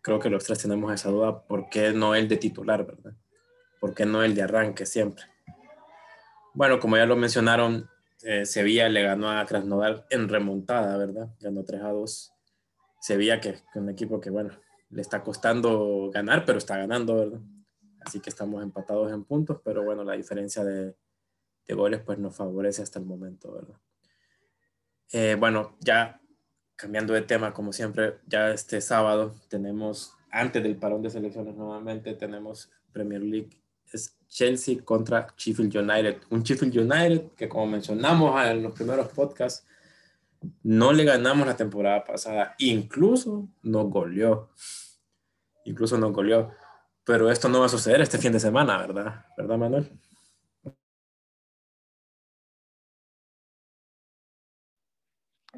creo 0.01 0.21
que 0.21 0.31
los 0.31 0.45
tres 0.45 0.61
tenemos 0.61 0.95
esa 0.95 1.11
duda, 1.11 1.43
¿por 1.43 1.69
qué 1.69 1.91
no 1.91 2.15
el 2.15 2.29
de 2.29 2.37
titular, 2.37 2.87
verdad? 2.87 3.13
¿Por 3.81 3.95
qué 3.95 4.07
no 4.07 4.23
el 4.23 4.33
de 4.37 4.43
arranque 4.43 4.87
siempre? 4.87 5.25
Bueno, 6.55 6.79
como 6.79 6.97
ya 6.97 7.05
lo 7.05 7.17
mencionaron, 7.17 7.91
eh, 8.23 8.47
Sevilla 8.47 8.89
le 8.89 9.03
ganó 9.03 9.29
a 9.29 9.45
Krasnodar 9.45 10.07
en 10.11 10.29
remontada, 10.29 10.97
¿verdad? 10.97 11.31
Ganó 11.41 11.65
3 11.65 11.83
a 11.83 11.89
2. 11.89 12.33
Sevilla, 13.01 13.41
que 13.41 13.49
es 13.49 13.65
un 13.75 13.89
equipo 13.89 14.21
que, 14.21 14.31
bueno, 14.31 14.51
le 14.89 15.03
está 15.03 15.25
costando 15.25 16.13
ganar, 16.15 16.45
pero 16.45 16.59
está 16.59 16.77
ganando, 16.77 17.17
¿verdad? 17.17 17.41
Así 18.05 18.21
que 18.21 18.31
estamos 18.31 18.63
empatados 18.63 19.13
en 19.13 19.25
puntos, 19.25 19.61
pero 19.65 19.85
bueno, 19.85 20.05
la 20.05 20.15
diferencia 20.15 20.65
de, 20.65 20.95
de 21.67 21.75
goles 21.75 22.01
pues 22.01 22.19
nos 22.19 22.37
favorece 22.37 22.83
hasta 22.83 22.99
el 22.99 23.05
momento, 23.05 23.53
¿verdad? 23.53 23.79
Eh, 25.13 25.37
bueno, 25.39 25.77
ya 25.81 26.21
cambiando 26.77 27.13
de 27.13 27.23
tema, 27.23 27.53
como 27.53 27.73
siempre, 27.73 28.19
ya 28.27 28.51
este 28.51 28.81
sábado 28.81 29.35
tenemos, 29.49 30.15
antes 30.31 30.63
del 30.63 30.77
parón 30.77 31.03
de 31.03 31.11
selecciones 31.11 31.55
nuevamente, 31.55 32.15
tenemos 32.15 32.71
Premier 32.93 33.21
League, 33.21 33.61
es 33.93 34.17
Chelsea 34.29 34.83
contra 34.85 35.27
Sheffield 35.37 35.77
United. 35.77 36.23
Un 36.31 36.43
Sheffield 36.43 36.77
United 36.79 37.33
que 37.37 37.49
como 37.49 37.67
mencionamos 37.67 38.41
en 38.47 38.63
los 38.63 38.73
primeros 38.73 39.09
podcasts, 39.09 39.67
no 40.63 40.93
le 40.93 41.05
ganamos 41.05 41.47
la 41.47 41.57
temporada 41.57 42.05
pasada, 42.05 42.55
incluso 42.59 43.49
nos 43.63 43.91
goleó. 43.91 44.49
Incluso 45.65 45.99
nos 45.99 46.13
goleó. 46.13 46.53
Pero 47.11 47.29
esto 47.29 47.49
no 47.49 47.59
va 47.59 47.67
a 47.67 47.69
suceder 47.69 48.01
este 48.03 48.19
fin 48.19 48.31
de 48.31 48.39
semana, 48.39 48.79
¿verdad? 48.79 49.27
¿Verdad, 49.37 49.59
Manuel? 49.59 50.01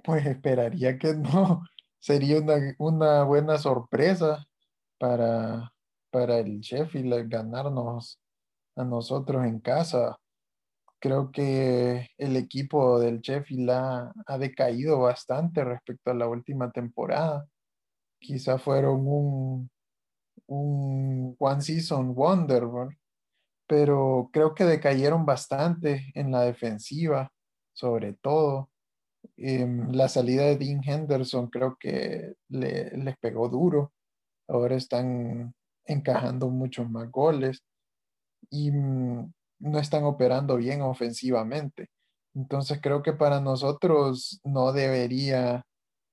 Pues 0.02 0.24
esperaría 0.24 0.98
que 0.98 1.12
no. 1.12 1.62
Sería 2.00 2.38
una, 2.78 3.24
buena 3.24 3.58
sorpresa 3.58 4.46
para, 4.98 5.74
para 6.10 6.38
el 6.38 6.60
Sheffield 6.60 7.28
ganarnos 7.28 8.18
a 8.76 8.84
nosotros 8.84 9.44
en 9.44 9.60
casa. 9.60 10.16
Creo 11.00 11.30
que 11.30 12.08
el 12.16 12.36
equipo 12.36 12.98
del 12.98 13.20
Sheffield 13.20 13.70
ha, 13.70 14.12
ha 14.26 14.38
decaído 14.38 15.00
bastante 15.00 15.62
respecto 15.64 16.12
a 16.12 16.14
la 16.14 16.28
última 16.28 16.70
temporada. 16.72 17.46
Quizá 18.18 18.58
fueron 18.58 19.02
un, 19.06 19.70
un 20.52 21.36
One 21.38 21.62
Season 21.62 22.14
Wonder, 22.14 22.64
pero 23.66 24.28
creo 24.32 24.54
que 24.54 24.64
decayeron 24.64 25.24
bastante 25.24 26.12
en 26.14 26.30
la 26.30 26.42
defensiva, 26.42 27.32
sobre 27.72 28.14
todo. 28.14 28.68
Em, 29.36 29.90
la 29.92 30.08
salida 30.08 30.44
de 30.44 30.56
Dean 30.56 30.82
Henderson 30.84 31.48
creo 31.48 31.76
que 31.78 32.34
les 32.48 33.16
pegó 33.18 33.48
duro. 33.48 33.92
Ahora 34.48 34.76
están 34.76 35.54
encajando 35.86 36.48
muchos 36.50 36.88
más 36.90 37.10
goles 37.10 37.62
y 38.50 38.70
mm, 38.70 39.32
no 39.60 39.78
están 39.78 40.04
operando 40.04 40.56
bien 40.56 40.82
ofensivamente. 40.82 41.88
Entonces 42.34 42.80
creo 42.82 43.02
que 43.02 43.12
para 43.12 43.40
nosotros 43.40 44.40
no 44.44 44.72
debería, 44.72 45.64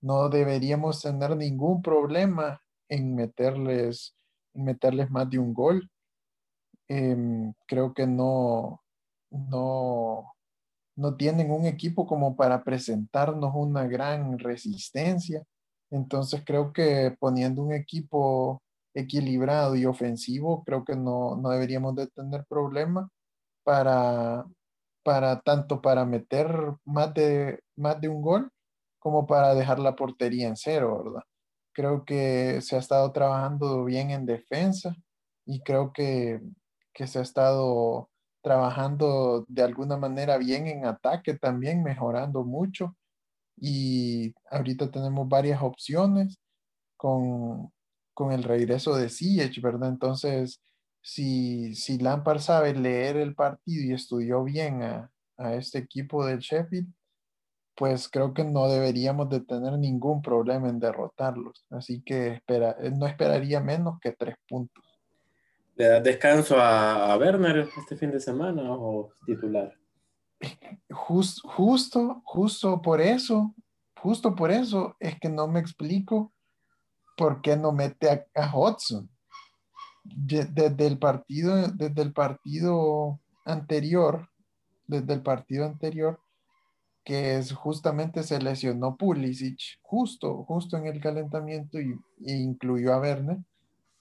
no 0.01 0.29
deberíamos 0.29 1.01
tener 1.01 1.35
ningún 1.35 1.81
problema 1.81 2.61
en 2.89 3.15
meterles 3.15 4.15
meterles 4.53 5.09
más 5.11 5.29
de 5.29 5.39
un 5.39 5.53
gol. 5.53 5.89
Em, 6.87 7.53
creo 7.67 7.93
que 7.93 8.07
no, 8.07 8.81
no, 9.31 10.33
no 10.95 11.15
tienen 11.17 11.51
un 11.51 11.65
equipo 11.65 12.07
como 12.07 12.35
para 12.35 12.63
presentarnos 12.63 13.51
una 13.55 13.87
gran 13.87 14.39
resistencia. 14.39 15.43
Entonces 15.91 16.43
creo 16.45 16.73
que 16.73 17.15
poniendo 17.19 17.63
un 17.63 17.73
equipo 17.73 18.61
equilibrado 18.93 19.75
y 19.75 19.85
ofensivo, 19.85 20.63
creo 20.63 20.83
que 20.83 20.95
no, 20.95 21.35
no 21.37 21.49
deberíamos 21.49 21.95
de 21.95 22.07
tener 22.07 22.45
problema 22.47 23.09
para, 23.63 24.45
para 25.03 25.39
tanto 25.41 25.81
para 25.81 26.05
meter 26.05 26.47
más 26.85 27.13
de, 27.13 27.59
más 27.75 27.99
de 28.01 28.09
un 28.09 28.21
gol 28.21 28.51
como 28.99 29.25
para 29.27 29.55
dejar 29.55 29.79
la 29.79 29.95
portería 29.95 30.47
en 30.47 30.57
cero, 30.57 31.03
¿verdad? 31.03 31.23
Creo 31.79 32.03
que 32.03 32.59
se 32.59 32.75
ha 32.75 32.79
estado 32.79 33.09
trabajando 33.13 33.85
bien 33.85 34.11
en 34.11 34.25
defensa 34.25 34.97
y 35.45 35.61
creo 35.61 35.93
que, 35.93 36.41
se 36.93 37.19
ha 37.19 37.21
estado 37.21 38.09
trabajando 38.43 39.45
de 39.47 39.63
alguna 39.63 39.95
manera 39.95 40.37
bien 40.37 40.67
en 40.67 40.85
ataque 40.85 41.35
también, 41.35 41.81
mejorando 41.81 42.43
mucho. 42.43 42.97
Y 43.55 44.35
ahorita 44.51 44.91
tenemos 44.91 45.29
varias 45.29 45.61
opciones 45.61 46.37
con, 46.97 47.71
el 48.29 48.43
regreso 48.43 48.97
de 48.97 49.07
Ziyech, 49.07 49.61
¿verdad? 49.61 49.87
Entonces, 49.87 50.61
si, 51.01 51.73
si 51.75 51.97
Lampard 51.97 52.41
sabe 52.41 52.73
leer 52.73 53.15
el 53.15 53.35
partido 53.35 53.85
y 53.85 53.93
estudió 53.93 54.43
bien 54.43 54.83
a, 54.83 55.09
a 55.37 55.55
este 55.55 55.77
equipo 55.77 56.25
del 56.25 56.39
Sheffield, 56.39 56.91
pues 57.79 58.09
creo 58.09 58.33
que 58.33 58.43
no 58.43 58.67
deberíamos 58.67 59.29
de 59.29 59.39
tener 59.39 59.71
ningún 59.79 60.21
problema 60.21 60.67
en 60.67 60.81
derrotarlos. 60.81 61.65
Así 61.69 62.01
que 62.01 62.27
espera, 62.33 62.75
eh, 62.77 62.91
no 62.91 63.07
esperaría 63.07 63.61
menos 63.61 64.01
que 64.01 64.11
tres 64.11 64.35
puntos. 64.49 64.83
¿Le 65.77 65.87
das 65.87 66.03
descanso 66.03 66.57
a, 66.59 67.15
Werner 67.17 67.69
este 67.77 67.95
fin 67.95 68.11
de 68.11 68.19
semana 68.19 68.63
o 68.73 69.13
titular? 69.25 69.73
justo, 70.91 72.21
justo 72.25 72.81
por 72.81 72.99
eso, 72.99 73.55
justo 73.95 74.35
por 74.35 74.51
eso 74.51 74.97
es 74.99 75.17
que 75.17 75.29
no 75.29 75.47
me 75.47 75.61
explico 75.61 76.33
por 77.15 77.41
qué 77.41 77.55
no 77.55 77.71
mete 77.71 78.09
a, 78.09 78.25
a 78.35 78.57
Hudson. 78.57 79.09
Desde 80.03 80.85
el 80.85 80.99
partido, 80.99 81.55
desde 81.69 82.01
el 82.01 82.11
partido 82.11 83.21
anterior, 83.45 84.27
desde 84.85 85.13
el 85.13 85.21
partido 85.21 85.65
anterior, 85.65 86.19
que 87.09 87.37
es 87.37 87.53
justamente 87.53 88.21
se 88.21 88.39
lesionó 88.39 88.95
Pulisic 88.95 89.79
justo, 89.81 90.43
justo 90.43 90.77
en 90.77 90.85
el 90.85 91.01
calentamiento 91.01 91.79
y, 91.81 91.99
incluyó 92.19 92.93
a 92.93 92.99
Werner, 92.99 93.39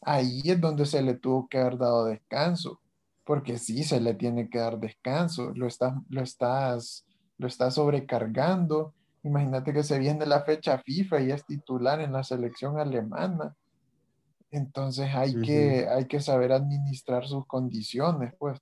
ahí 0.02 0.42
es 0.44 0.60
donde 0.60 0.84
se 0.84 1.00
le 1.00 1.14
tuvo 1.14 1.48
que 1.48 1.56
haber 1.56 1.78
dado 1.78 2.04
descanso, 2.04 2.82
porque 3.24 3.56
sí 3.56 3.82
se 3.82 3.98
le 3.98 4.12
tiene 4.12 4.50
que 4.50 4.58
dar 4.58 4.78
descanso, 4.78 5.52
lo 5.54 5.66
estás, 5.66 5.94
lo 6.10 6.20
estás, 6.20 7.06
lo 7.38 7.46
estás 7.46 7.76
sobrecargando. 7.76 8.92
Imagínate 9.22 9.72
que 9.72 9.84
se 9.84 9.98
viene 9.98 10.26
la 10.26 10.42
fecha 10.42 10.76
FIFA 10.76 11.22
y 11.22 11.30
es 11.30 11.46
titular 11.46 12.02
en 12.02 12.12
la 12.12 12.24
selección 12.24 12.78
alemana. 12.78 13.56
Entonces 14.50 15.08
hay, 15.14 15.34
que, 15.40 15.88
hay 15.88 16.04
que 16.04 16.20
saber 16.20 16.52
administrar 16.52 17.26
sus 17.26 17.46
condiciones, 17.46 18.34
pues. 18.38 18.60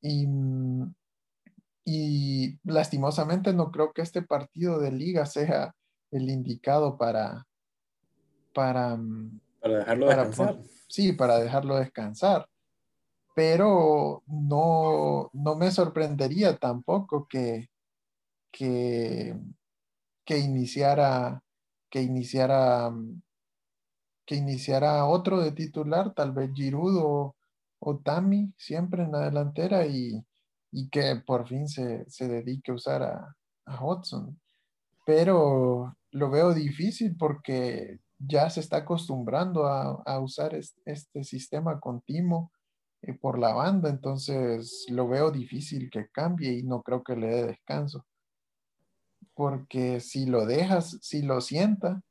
Y, 0.00 0.28
y 1.84 2.58
lastimosamente 2.64 3.52
no 3.52 3.70
creo 3.70 3.92
que 3.92 4.02
este 4.02 4.22
partido 4.22 4.78
de 4.78 4.92
liga 4.92 5.26
sea 5.26 5.74
el 6.10 6.30
indicado 6.30 6.96
para... 6.96 7.46
Para, 8.54 8.98
para 9.60 9.78
dejarlo 9.78 10.06
descansar. 10.06 10.58
Sí, 10.88 11.12
para 11.12 11.38
dejarlo 11.38 11.76
descansar 11.76 12.48
pero 13.34 14.22
no, 14.26 15.28
no 15.32 15.56
me 15.56 15.70
sorprendería 15.72 16.56
tampoco 16.56 17.26
que, 17.28 17.68
que, 18.50 19.36
que 20.24 20.38
iniciara 20.38 21.42
que 21.90 22.02
iniciara 22.02 22.92
que 24.26 24.36
iniciara 24.36 25.04
otro 25.04 25.40
de 25.40 25.52
titular, 25.52 26.14
tal 26.14 26.32
vez 26.32 26.50
Giroud 26.54 26.96
o, 26.96 27.36
o 27.78 27.98
Tami, 27.98 28.54
siempre 28.56 29.02
en 29.02 29.12
la 29.12 29.20
delantera 29.20 29.86
y, 29.86 30.24
y 30.74 30.88
que 30.88 31.22
por 31.24 31.46
fin 31.46 31.68
se, 31.68 32.04
se, 32.10 32.26
dedique 32.26 32.72
a 32.72 32.74
usar 32.74 33.02
a, 33.04 33.36
a 33.64 33.84
Hudson. 33.84 34.40
Pero 35.06 35.96
lo 36.10 36.30
veo 36.30 36.52
difícil 36.52 37.16
porque 37.16 38.00
ya 38.18 38.50
se 38.50 38.58
está 38.58 38.78
acostumbrando 38.78 39.66
a, 39.66 40.02
a 40.04 40.18
usar 40.18 40.52
este, 40.54 40.82
este 40.84 41.22
sistema 41.22 41.78
continuo 41.78 42.50
eh, 43.02 43.14
por 43.14 43.38
la 43.38 43.54
banda, 43.54 43.88
entonces 43.88 44.86
lo 44.88 45.06
veo 45.06 45.30
difícil 45.30 45.88
que 45.90 46.08
cambie 46.08 46.52
y 46.58 46.64
no 46.64 46.82
creo 46.82 47.04
que 47.04 47.14
le 47.14 47.28
dé 47.28 47.46
descanso. 47.46 48.04
Porque 49.32 50.00
si 50.00 50.26
lo 50.26 50.44
dejas, 50.44 50.98
si 51.02 51.22
lo 51.22 51.40
sienta 51.40 52.02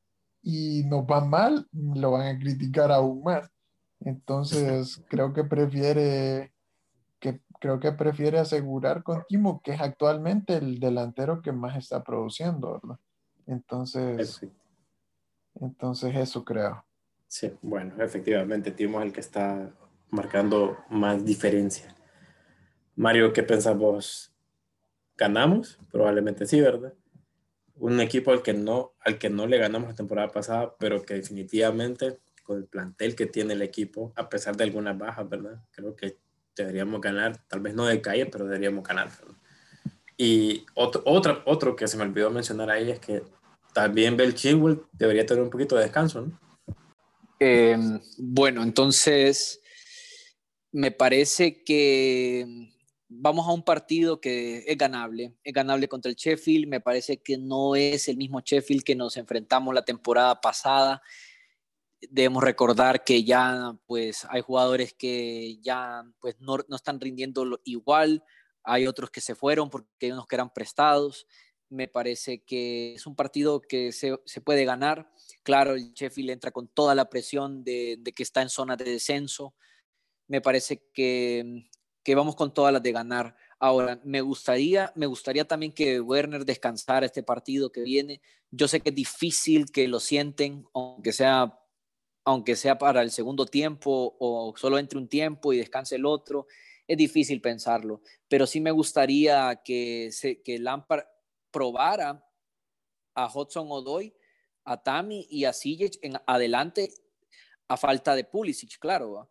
y 0.42 0.84
nos 0.86 1.04
va 1.04 1.26
mal, 1.26 1.68
lo 1.74 2.12
van 2.12 2.34
a 2.34 2.40
criticar 2.40 2.94
aún 2.94 3.24
más. 3.24 3.50
Entonces 4.00 5.04
creo 5.10 5.34
que 5.34 5.44
prefiere 5.44 6.54
creo 7.64 7.80
que 7.80 7.94
prefiere 7.94 8.40
asegurar 8.40 9.04
con 9.04 9.24
Timo, 9.26 9.62
que 9.64 9.72
es 9.72 9.80
actualmente 9.80 10.58
el 10.58 10.82
delantero 10.82 11.42
que 11.42 11.54
más 11.54 11.78
está 11.78 12.04
produciendo, 12.04 12.74
¿verdad? 12.74 13.00
Entonces, 13.48 14.42
entonces 15.62 16.14
eso 16.14 16.44
creo. 16.44 16.84
Sí, 17.26 17.54
bueno, 17.62 18.04
efectivamente, 18.04 18.72
Timo 18.72 19.00
es 19.00 19.06
el 19.06 19.14
que 19.14 19.22
está 19.22 19.72
marcando 20.10 20.78
más 20.90 21.24
diferencia. 21.24 21.96
Mario, 22.98 23.32
¿qué 23.32 23.44
pensamos? 23.44 24.36
¿Ganamos? 25.16 25.80
Probablemente 25.90 26.46
sí, 26.46 26.60
¿verdad? 26.60 26.94
Un 27.76 28.02
equipo 28.02 28.32
al 28.32 28.44
que 28.44 28.54
no, 28.54 28.92
al 29.00 29.18
que 29.18 29.30
no 29.30 29.48
le 29.48 29.58
ganamos 29.58 29.88
la 29.88 29.96
temporada 29.96 30.28
pasada, 30.34 30.76
pero 30.78 31.02
que 31.04 31.14
definitivamente 31.14 32.20
con 32.44 32.58
el 32.58 32.66
plantel 32.66 33.16
que 33.16 33.26
tiene 33.26 33.54
el 33.54 33.62
equipo, 33.62 34.12
a 34.18 34.28
pesar 34.28 34.58
de 34.58 34.66
algunas 34.66 34.98
bajas, 34.98 35.30
¿verdad? 35.30 35.64
Creo 35.72 35.96
que 35.96 36.18
deberíamos 36.56 37.02
ganar, 37.02 37.38
tal 37.48 37.60
vez 37.60 37.74
no 37.74 37.86
de 37.86 38.02
calle, 38.02 38.26
pero 38.26 38.46
deberíamos 38.46 38.84
ganar. 38.84 39.10
Y 40.18 40.66
otro, 40.76 41.02
otro, 41.06 41.42
otro 41.46 41.76
que 41.76 41.88
se 41.88 41.98
me 41.98 42.04
olvidó 42.04 42.30
mencionar 42.30 42.70
ahí 42.70 42.92
es 42.92 43.00
que 43.00 43.24
también 43.74 44.16
Bel 44.16 44.36
Chilwell 44.36 44.82
debería 44.92 45.26
tener 45.26 45.44
un 45.44 45.50
poquito 45.50 45.76
de 45.76 45.84
descanso, 45.84 46.22
¿no? 46.22 46.40
Em, 47.40 48.00
bueno, 48.18 48.64
entonces 48.64 49.60
me 50.72 50.92
parece 50.92 51.64
que 51.64 52.72
vamos 53.10 53.48
a 53.48 53.52
un 53.52 53.64
partido 53.64 54.22
que 54.22 54.64
es 54.66 54.78
ganable, 54.78 55.34
es 55.44 55.54
ganable 55.54 55.88
contra 55.88 56.10
el 56.10 56.16
Sheffield, 56.16 56.68
me 56.68 56.80
parece 56.80 57.18
que 57.18 57.38
no 57.38 57.76
es 57.76 58.08
el 58.08 58.18
mismo 58.18 58.40
Sheffield 58.40 58.84
que 58.84 58.96
nos 58.96 59.18
enfrentamos 59.18 59.74
la 59.74 59.84
temporada 59.84 60.40
pasada. 60.40 61.02
Debemos 62.10 62.44
recordar 62.44 63.04
que 63.04 63.24
ya 63.24 63.76
pues 63.86 64.26
hay 64.30 64.42
jugadores 64.42 64.94
que 64.94 65.58
ya 65.62 66.04
pues 66.20 66.36
no, 66.40 66.58
no 66.68 66.76
están 66.76 67.00
rindiendo 67.00 67.60
igual, 67.66 68.24
hay 68.64 68.88
otros 68.88 69.10
que 69.10 69.22
se 69.22 69.36
fueron 69.36 69.70
porque 69.70 69.88
hay 70.02 70.12
unos 70.12 70.28
que 70.28 70.36
eran 70.36 70.54
prestados. 70.54 71.28
Me 71.70 71.88
parece 71.88 72.44
que 72.44 72.94
es 72.94 73.08
un 73.08 73.16
partido 73.16 73.60
que 73.62 73.92
se, 73.92 74.16
se 74.26 74.42
puede 74.42 74.64
ganar. 74.64 75.12
Claro, 75.42 75.74
el 75.74 75.94
Sheffield 75.94 76.30
entra 76.30 76.52
con 76.52 76.68
toda 76.68 76.94
la 76.94 77.10
presión 77.10 77.64
de, 77.64 77.98
de 78.00 78.14
que 78.14 78.24
está 78.24 78.42
en 78.42 78.50
zona 78.50 78.76
de 78.76 78.86
descenso 78.86 79.56
me 80.28 80.42
parece 80.42 80.84
que, 80.94 81.70
que 82.04 82.16
vamos 82.16 82.36
con 82.36 82.54
todas 82.54 82.74
las 82.74 82.84
de 82.84 82.92
ganar. 82.92 83.36
Ahora, 83.60 84.00
me 84.04 84.22
gustaría, 84.22 84.92
me 84.96 85.06
gustaría 85.06 85.46
también 85.46 85.72
que 85.72 86.00
Werner 86.02 86.46
descansara 86.46 87.06
este 87.06 87.24
partido 87.24 87.72
que 87.72 87.82
viene. 87.82 88.22
Yo 88.52 88.68
sé 88.68 88.82
que 88.82 88.90
es 88.90 88.96
difícil 88.96 89.72
que 89.72 89.88
lo 89.88 90.00
sienten, 90.00 90.66
aunque 90.74 91.14
sea, 91.14 91.60
aunque 92.26 92.56
sea 92.56 92.78
para 92.78 93.02
el 93.02 93.12
segundo 93.12 93.46
tiempo 93.46 94.16
o 94.20 94.54
solo 94.58 94.80
entre 94.80 95.00
un 95.00 95.08
tiempo 95.08 95.54
y 95.54 95.58
descanse 95.58 95.96
el 95.96 96.06
otro. 96.06 96.48
Es 96.88 96.98
difícil 96.98 97.42
pensarlo, 97.42 98.02
pero 98.28 98.46
sí 98.46 98.60
me 98.60 98.72
gustaría 98.72 99.62
que, 99.64 100.10
se, 100.12 100.42
que 100.42 100.60
Lampard 100.60 101.06
probara 101.52 102.28
a 103.16 103.32
Hudson 103.34 103.68
Odoy, 103.70 104.14
a 104.66 104.82
Tami 104.82 105.28
y 105.30 105.46
a 105.46 105.54
Sijic 105.54 106.00
en 106.02 106.14
adelante 106.26 106.94
a 107.68 107.78
falta 107.78 108.16
de 108.16 108.24
Pulisic, 108.26 108.78
claro 108.80 109.30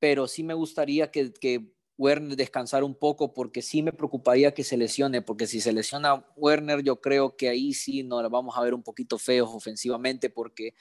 pero 0.00 0.26
sí 0.26 0.42
me 0.42 0.54
gustaría 0.54 1.12
que, 1.12 1.32
que 1.32 1.72
Werner 1.96 2.34
descansara 2.34 2.84
un 2.84 2.94
poco 2.94 3.34
porque 3.34 3.62
sí 3.62 3.82
me 3.82 3.92
preocuparía 3.92 4.52
que 4.54 4.64
se 4.64 4.78
lesione, 4.78 5.20
porque 5.22 5.46
si 5.46 5.60
se 5.60 5.72
lesiona 5.72 6.26
Werner 6.34 6.82
yo 6.82 7.00
creo 7.00 7.36
que 7.36 7.50
ahí 7.50 7.74
sí 7.74 8.02
nos 8.02 8.28
vamos 8.30 8.56
a 8.56 8.62
ver 8.62 8.74
un 8.74 8.82
poquito 8.82 9.18
feos 9.18 9.50
ofensivamente 9.52 10.30
porque 10.30 10.74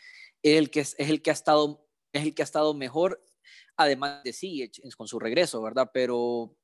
es 0.43 0.58
el 0.58 0.69
que, 0.69 0.82
es 0.82 0.95
el 0.97 1.21
que, 1.21 1.30
ha, 1.30 1.34
estado, 1.34 1.86
es 2.13 2.23
el 2.23 2.34
que 2.34 2.41
ha 2.41 2.45
estado 2.45 2.73
mejor, 2.73 3.23
además 3.75 4.23
de 4.23 4.34
sí, 4.34 4.71
con 4.97 5.08
su 5.08 5.19
regreso, 5.19 5.62
¿verdad? 5.62 5.89
Pero 5.93 6.56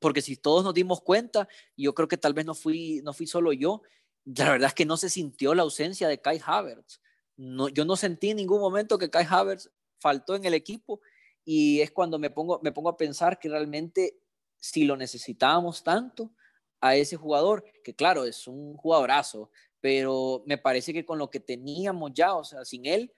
porque 0.00 0.22
si 0.22 0.36
todos 0.36 0.64
nos 0.64 0.74
dimos 0.74 1.02
cuenta, 1.02 1.46
yo 1.76 1.94
creo 1.94 2.08
que 2.08 2.16
tal 2.16 2.32
vez 2.32 2.46
no 2.46 2.54
fui, 2.54 3.00
no 3.04 3.12
fui 3.12 3.26
solo 3.26 3.52
yo, 3.52 3.82
la 4.24 4.50
verdad 4.50 4.68
es 4.68 4.74
que 4.74 4.86
no 4.86 4.96
se 4.96 5.10
sintió 5.10 5.54
la 5.54 5.62
ausencia 5.62 6.08
de 6.08 6.20
Kai 6.20 6.40
Havertz. 6.44 7.00
No, 7.36 7.68
yo 7.68 7.84
no 7.84 7.96
sentí 7.96 8.30
en 8.30 8.36
ningún 8.36 8.60
momento 8.60 8.98
que 8.98 9.10
Kai 9.10 9.26
Havertz 9.28 9.70
faltó 9.98 10.34
en 10.34 10.44
el 10.44 10.54
equipo 10.54 11.00
y 11.44 11.80
es 11.80 11.90
cuando 11.90 12.18
me 12.18 12.30
pongo, 12.30 12.60
me 12.62 12.72
pongo 12.72 12.90
a 12.90 12.96
pensar 12.96 13.38
que 13.38 13.48
realmente 13.48 14.18
si 14.58 14.84
lo 14.84 14.96
necesitábamos 14.96 15.82
tanto 15.82 16.32
a 16.80 16.96
ese 16.96 17.16
jugador, 17.16 17.64
que 17.84 17.94
claro, 17.94 18.24
es 18.24 18.46
un 18.46 18.76
jugadorazo, 18.76 19.50
pero 19.80 20.42
me 20.46 20.58
parece 20.58 20.92
que 20.92 21.04
con 21.04 21.18
lo 21.18 21.30
que 21.30 21.40
teníamos 21.40 22.12
ya, 22.14 22.34
o 22.34 22.44
sea, 22.44 22.64
sin 22.64 22.86
él, 22.86 23.12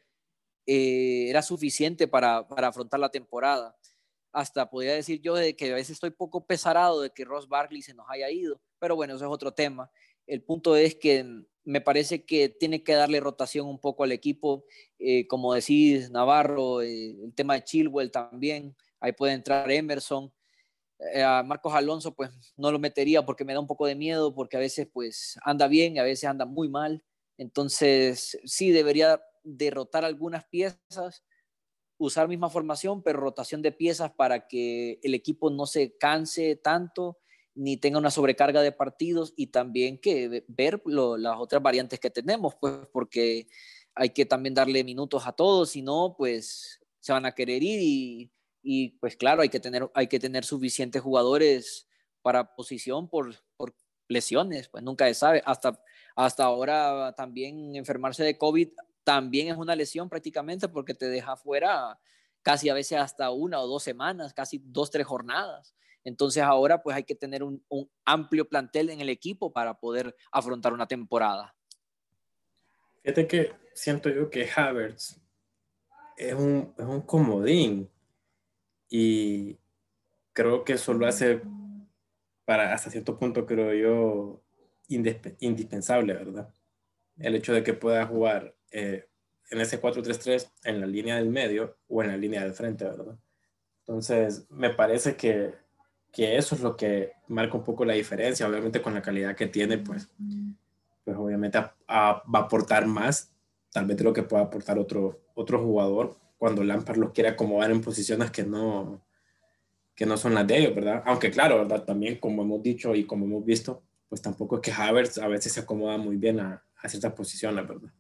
eh, 0.66 1.26
era 1.28 1.42
suficiente 1.42 2.06
para, 2.08 2.46
para, 2.46 2.68
afrontar 2.68 3.00
la 3.00 3.10
temporada. 3.10 3.76
Hasta 4.32 4.70
podría 4.70 4.94
decir 4.94 5.20
yo 5.20 5.34
de 5.34 5.56
que 5.56 5.70
a 5.72 5.74
veces 5.74 5.90
estoy 5.90 6.10
poco 6.10 6.46
pesarado 6.46 7.02
de 7.02 7.10
que 7.10 7.24
Ross 7.24 7.48
Barkley 7.48 7.82
se 7.82 7.94
nos 7.94 8.06
haya 8.08 8.30
ido, 8.30 8.60
pero 8.78 8.96
bueno, 8.96 9.14
eso 9.14 9.24
es 9.24 9.30
otro 9.30 9.52
tema. 9.52 9.90
El 10.26 10.42
punto 10.42 10.76
es 10.76 10.94
que 10.94 11.26
me 11.64 11.80
parece 11.80 12.24
que 12.24 12.48
tiene 12.48 12.82
que 12.82 12.94
darle 12.94 13.20
rotación 13.20 13.66
un 13.66 13.78
poco 13.78 14.04
al 14.04 14.12
equipo, 14.12 14.64
eh, 14.98 15.26
como 15.26 15.54
decís, 15.54 16.10
Navarro, 16.10 16.82
eh, 16.82 17.16
el 17.22 17.34
tema 17.34 17.54
de 17.54 17.64
Chilwell 17.64 18.10
también, 18.10 18.76
ahí 19.00 19.12
puede 19.12 19.34
entrar 19.34 19.70
Emerson. 19.70 20.32
Eh, 21.14 21.22
a 21.22 21.42
Marcos 21.42 21.74
Alonso, 21.74 22.14
pues 22.14 22.30
no 22.56 22.70
lo 22.70 22.78
metería 22.78 23.24
porque 23.24 23.44
me 23.44 23.54
da 23.54 23.60
un 23.60 23.66
poco 23.66 23.86
de 23.86 23.94
miedo, 23.94 24.34
porque 24.34 24.56
a 24.56 24.60
veces 24.60 24.88
pues 24.92 25.38
anda 25.42 25.66
bien 25.68 25.96
y 25.96 25.98
a 25.98 26.04
veces 26.04 26.28
anda 26.28 26.44
muy 26.44 26.68
mal. 26.68 27.04
Entonces, 27.38 28.38
sí, 28.44 28.70
debería 28.70 29.20
derrotar 29.42 30.04
algunas 30.04 30.44
piezas, 30.44 31.24
usar 31.98 32.28
misma 32.28 32.50
formación, 32.50 33.02
pero 33.02 33.20
rotación 33.20 33.62
de 33.62 33.72
piezas 33.72 34.12
para 34.12 34.46
que 34.46 35.00
el 35.02 35.14
equipo 35.14 35.50
no 35.50 35.66
se 35.66 35.96
canse 35.96 36.56
tanto 36.56 37.18
ni 37.54 37.76
tenga 37.76 37.98
una 37.98 38.10
sobrecarga 38.10 38.62
de 38.62 38.72
partidos 38.72 39.34
y 39.36 39.48
también 39.48 39.98
que 39.98 40.44
ver 40.48 40.82
las 40.86 41.36
otras 41.38 41.62
variantes 41.62 42.00
que 42.00 42.10
tenemos, 42.10 42.54
pues 42.60 42.74
porque 42.92 43.46
hay 43.94 44.10
que 44.10 44.24
también 44.24 44.54
darle 44.54 44.84
minutos 44.84 45.26
a 45.26 45.32
todos, 45.32 45.70
si 45.70 45.82
no, 45.82 46.14
pues 46.16 46.80
se 47.00 47.12
van 47.12 47.26
a 47.26 47.34
querer 47.34 47.62
ir 47.62 47.80
y, 47.82 48.32
y, 48.62 48.90
pues 48.98 49.16
claro, 49.16 49.42
hay 49.42 49.48
que 49.48 49.60
tener, 49.60 49.90
hay 49.94 50.06
que 50.06 50.20
tener 50.20 50.44
suficientes 50.44 51.02
jugadores 51.02 51.88
para 52.22 52.54
posición 52.54 53.08
por, 53.08 53.34
por 53.56 53.74
lesiones, 54.08 54.68
pues 54.68 54.84
nunca 54.84 55.06
se 55.06 55.14
sabe, 55.14 55.42
hasta, 55.44 55.80
hasta 56.14 56.44
ahora 56.44 57.12
también 57.16 57.74
enfermarse 57.74 58.22
de 58.22 58.38
COVID 58.38 58.68
también 59.04 59.48
es 59.48 59.56
una 59.56 59.74
lesión 59.74 60.08
prácticamente 60.08 60.68
porque 60.68 60.94
te 60.94 61.08
deja 61.08 61.36
fuera 61.36 61.98
casi 62.42 62.68
a 62.68 62.74
veces 62.74 62.98
hasta 62.98 63.30
una 63.30 63.60
o 63.60 63.66
dos 63.66 63.82
semanas, 63.82 64.34
casi 64.34 64.60
dos, 64.64 64.90
tres 64.90 65.06
jornadas. 65.06 65.74
Entonces 66.04 66.42
ahora 66.42 66.82
pues 66.82 66.96
hay 66.96 67.04
que 67.04 67.14
tener 67.14 67.42
un, 67.42 67.64
amplio 68.04 68.48
plantel 68.48 68.90
en 68.90 69.00
el 69.00 69.08
equipo 69.08 69.52
para 69.52 69.78
poder 69.78 70.14
afrontar 70.30 70.72
una 70.72 70.86
temporada. 70.86 71.54
Fíjate 73.02 73.26
que 73.26 73.52
siento 73.74 74.08
yo 74.08 74.30
que 74.30 74.48
Havertz 74.54 75.20
es 76.16 76.34
un, 76.34 76.74
es 76.76 76.84
un 76.84 77.02
comodín 77.02 77.91
y 78.94 79.58
creo 80.34 80.64
que 80.64 80.74
eso 80.74 80.92
lo 80.92 81.06
hace 81.06 81.40
para 82.44 82.74
hasta 82.74 82.90
cierto 82.90 83.18
punto, 83.18 83.46
creo 83.46 83.72
yo, 83.72 84.42
indispensable, 85.40 86.12
¿verdad? 86.12 86.52
El 87.16 87.34
hecho 87.34 87.54
de 87.54 87.62
que 87.62 87.72
pueda 87.72 88.04
jugar 88.04 88.54
eh, 88.70 89.08
en 89.50 89.60
ese 89.62 89.80
4-3-3 89.80 90.50
en 90.64 90.80
la 90.82 90.86
línea 90.86 91.16
del 91.16 91.30
medio 91.30 91.78
o 91.88 92.02
en 92.02 92.08
la 92.08 92.18
línea 92.18 92.42
del 92.42 92.52
frente, 92.52 92.84
¿verdad? 92.84 93.16
Entonces, 93.78 94.46
me 94.50 94.68
parece 94.68 95.16
que, 95.16 95.54
que 96.12 96.36
eso 96.36 96.54
es 96.54 96.60
lo 96.60 96.76
que 96.76 97.12
marca 97.28 97.56
un 97.56 97.64
poco 97.64 97.86
la 97.86 97.94
diferencia, 97.94 98.46
obviamente 98.46 98.82
con 98.82 98.92
la 98.92 99.00
calidad 99.00 99.34
que 99.34 99.46
tiene, 99.46 99.78
pues, 99.78 100.10
pues 101.02 101.16
obviamente 101.16 101.58
va 101.58 101.74
a 101.86 102.22
aportar 102.34 102.86
más, 102.86 103.32
tal 103.72 103.86
vez 103.86 103.96
de 103.96 104.04
lo 104.04 104.12
que 104.12 104.22
pueda 104.22 104.42
aportar 104.42 104.78
otro, 104.78 105.22
otro 105.34 105.62
jugador 105.62 106.20
cuando 106.42 106.64
Lampard 106.64 106.96
lo 106.96 107.12
quiere 107.12 107.28
acomodar 107.28 107.70
en 107.70 107.80
posiciones 107.80 108.32
que 108.32 108.42
no, 108.42 109.00
que 109.94 110.04
no 110.06 110.16
son 110.16 110.34
las 110.34 110.44
de 110.44 110.58
ellos, 110.58 110.74
¿verdad? 110.74 111.00
Aunque 111.06 111.30
claro, 111.30 111.58
¿verdad? 111.58 111.84
También 111.84 112.18
como 112.18 112.42
hemos 112.42 112.60
dicho 112.60 112.96
y 112.96 113.04
como 113.04 113.26
hemos 113.26 113.44
visto, 113.44 113.84
pues 114.08 114.22
tampoco 114.22 114.56
es 114.56 114.62
que 114.62 114.72
Havertz 114.72 115.18
a 115.18 115.28
veces 115.28 115.52
se 115.52 115.60
acomoda 115.60 115.98
muy 115.98 116.16
bien 116.16 116.40
a, 116.40 116.64
a 116.78 116.88
ciertas 116.88 117.12
posiciones, 117.12 117.64
¿verdad? 117.68 117.92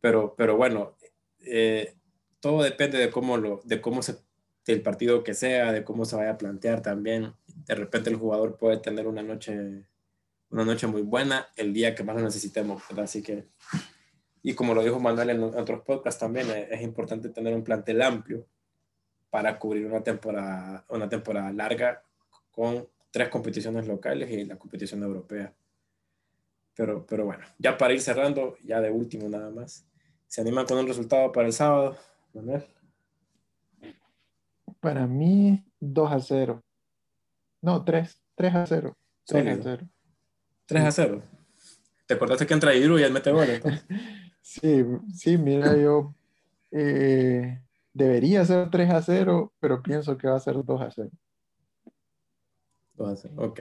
Pero, 0.00 0.32
pero 0.38 0.56
bueno, 0.56 0.94
eh, 1.40 1.96
todo 2.38 2.62
depende 2.62 2.98
de 2.98 3.10
cómo, 3.10 3.36
lo, 3.36 3.60
de 3.64 3.80
cómo 3.80 4.00
se, 4.00 4.18
del 4.64 4.80
partido 4.82 5.24
que 5.24 5.34
sea, 5.34 5.72
de 5.72 5.82
cómo 5.82 6.04
se 6.04 6.14
vaya 6.14 6.30
a 6.30 6.38
plantear 6.38 6.82
también. 6.82 7.34
De 7.66 7.74
repente 7.74 8.10
el 8.10 8.16
jugador 8.16 8.58
puede 8.58 8.76
tener 8.76 9.08
una 9.08 9.24
noche, 9.24 9.88
una 10.50 10.64
noche 10.64 10.86
muy 10.86 11.02
buena 11.02 11.48
el 11.56 11.72
día 11.72 11.96
que 11.96 12.04
más 12.04 12.14
lo 12.14 12.22
necesitemos, 12.22 12.80
¿verdad? 12.88 13.06
Así 13.06 13.24
que, 13.24 13.48
y 14.42 14.54
como 14.54 14.74
lo 14.74 14.82
dijo 14.82 15.00
Manuel 15.00 15.30
en 15.30 15.42
otros 15.42 15.82
podcasts 15.82 16.20
también, 16.20 16.48
es, 16.50 16.70
es 16.70 16.82
importante 16.82 17.28
tener 17.28 17.54
un 17.54 17.62
plantel 17.62 18.02
amplio 18.02 18.46
para 19.30 19.58
cubrir 19.58 19.86
una 19.86 20.02
temporada, 20.02 20.84
una 20.88 21.08
temporada 21.08 21.52
larga 21.52 22.02
con 22.50 22.86
tres 23.10 23.28
competiciones 23.28 23.86
locales 23.86 24.30
y 24.30 24.44
la 24.44 24.56
competición 24.56 25.02
europea. 25.02 25.52
Pero, 26.74 27.04
pero 27.06 27.24
bueno, 27.24 27.44
ya 27.58 27.76
para 27.76 27.92
ir 27.92 28.00
cerrando, 28.00 28.56
ya 28.62 28.80
de 28.80 28.90
último 28.90 29.28
nada 29.28 29.50
más. 29.50 29.84
¿Se 30.26 30.40
animan 30.40 30.66
con 30.66 30.78
un 30.78 30.86
resultado 30.86 31.32
para 31.32 31.46
el 31.46 31.52
sábado, 31.52 31.96
Manuel? 32.32 32.64
Para 34.80 35.06
mí, 35.06 35.64
2 35.80 36.12
a 36.12 36.20
0. 36.20 36.62
No, 37.62 37.84
3. 37.84 38.20
3 38.36 38.54
a 38.54 38.66
0. 38.66 38.96
3 39.26 39.46
a 39.46 39.62
0. 39.62 39.88
3 40.66 40.84
a 40.84 40.90
0. 40.92 41.22
¿Te 42.06 42.14
acordaste 42.14 42.46
que 42.46 42.54
entra 42.54 42.74
Iru 42.74 42.98
y 42.98 43.02
él 43.02 43.12
mete 43.12 43.30
gol 43.30 43.46
sí, 44.40 44.84
sí, 45.14 45.38
mira, 45.38 45.76
yo 45.76 46.14
eh, 46.70 47.62
debería 47.92 48.44
ser 48.44 48.70
3 48.70 48.90
a 48.90 49.02
0, 49.02 49.52
pero 49.60 49.82
pienso 49.82 50.16
que 50.16 50.28
va 50.28 50.36
a 50.36 50.40
ser 50.40 50.64
2 50.64 50.80
a 50.80 50.90
0. 50.90 51.10
2 52.94 53.08
a 53.08 53.16
0, 53.16 53.34
ok. 53.38 53.60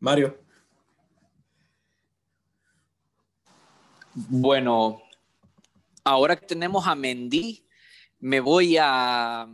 Mario. 0.00 0.38
Bueno, 4.14 5.02
ahora 6.04 6.36
que 6.36 6.46
tenemos 6.46 6.86
a 6.86 6.94
Mendy, 6.94 7.64
me 8.18 8.40
voy 8.40 8.76
a, 8.80 9.48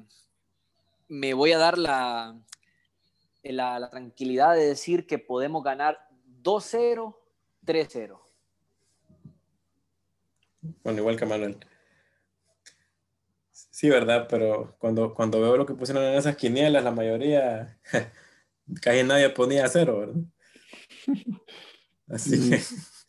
me 1.08 1.34
voy 1.34 1.52
a 1.52 1.58
dar 1.58 1.78
la, 1.78 2.40
la, 3.42 3.78
la 3.78 3.90
tranquilidad 3.90 4.54
de 4.54 4.66
decir 4.66 5.06
que 5.06 5.18
podemos 5.18 5.62
ganar 5.62 6.08
2-0, 6.42 7.16
3-0. 7.64 8.25
Bueno, 10.82 11.00
igual 11.00 11.16
que 11.16 11.26
Manuel. 11.26 11.58
Sí, 13.76 13.90
¿verdad? 13.90 14.26
Pero 14.28 14.74
cuando, 14.78 15.12
cuando 15.12 15.40
veo 15.40 15.56
lo 15.56 15.66
que 15.66 15.74
pusieron 15.74 16.02
en 16.04 16.14
esas 16.14 16.36
quinielas, 16.36 16.82
la 16.82 16.90
mayoría, 16.90 17.78
casi 18.80 19.02
nadie 19.02 19.28
ponía 19.30 19.68
cero, 19.68 19.98
¿verdad? 19.98 20.22
Así 22.08 22.50
que, 22.50 22.60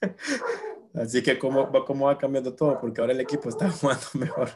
así 0.95 1.21
que 1.21 1.37
cómo, 1.37 1.71
cómo 1.85 2.07
va 2.07 2.17
cambiando 2.17 2.55
todo, 2.55 2.79
porque 2.81 2.99
ahora 2.99 3.13
el 3.13 3.19
equipo 3.19 3.47
está 3.47 3.69
jugando 3.69 4.07
mejor. 4.15 4.49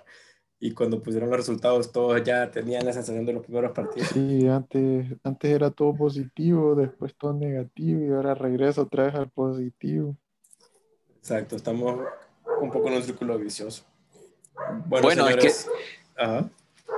Y 0.59 0.73
cuando 0.73 1.01
pusieron 1.01 1.29
los 1.29 1.37
resultados, 1.37 1.91
todos 1.91 2.23
ya 2.23 2.49
tenían 2.51 2.85
la 2.85 2.93
sensación 2.93 3.25
de 3.25 3.33
los 3.33 3.43
primeros 3.43 3.71
partidos. 3.71 4.09
Sí, 4.09 4.47
antes, 4.47 5.15
antes 5.23 5.51
era 5.51 5.71
todo 5.71 5.95
positivo, 5.95 6.75
después 6.75 7.15
todo 7.15 7.33
negativo 7.33 8.03
y 8.03 8.09
ahora 8.09 8.35
regreso 8.35 8.81
otra 8.83 9.05
vez 9.05 9.15
al 9.15 9.29
positivo. 9.29 10.17
Exacto, 11.17 11.55
estamos 11.55 11.99
un 12.61 12.71
poco 12.71 12.87
en 12.87 12.95
un 12.95 13.03
círculo 13.03 13.37
vicioso. 13.37 13.83
Bueno, 14.85 15.23
bueno 15.23 15.27
es 15.29 15.65
que 15.65 16.49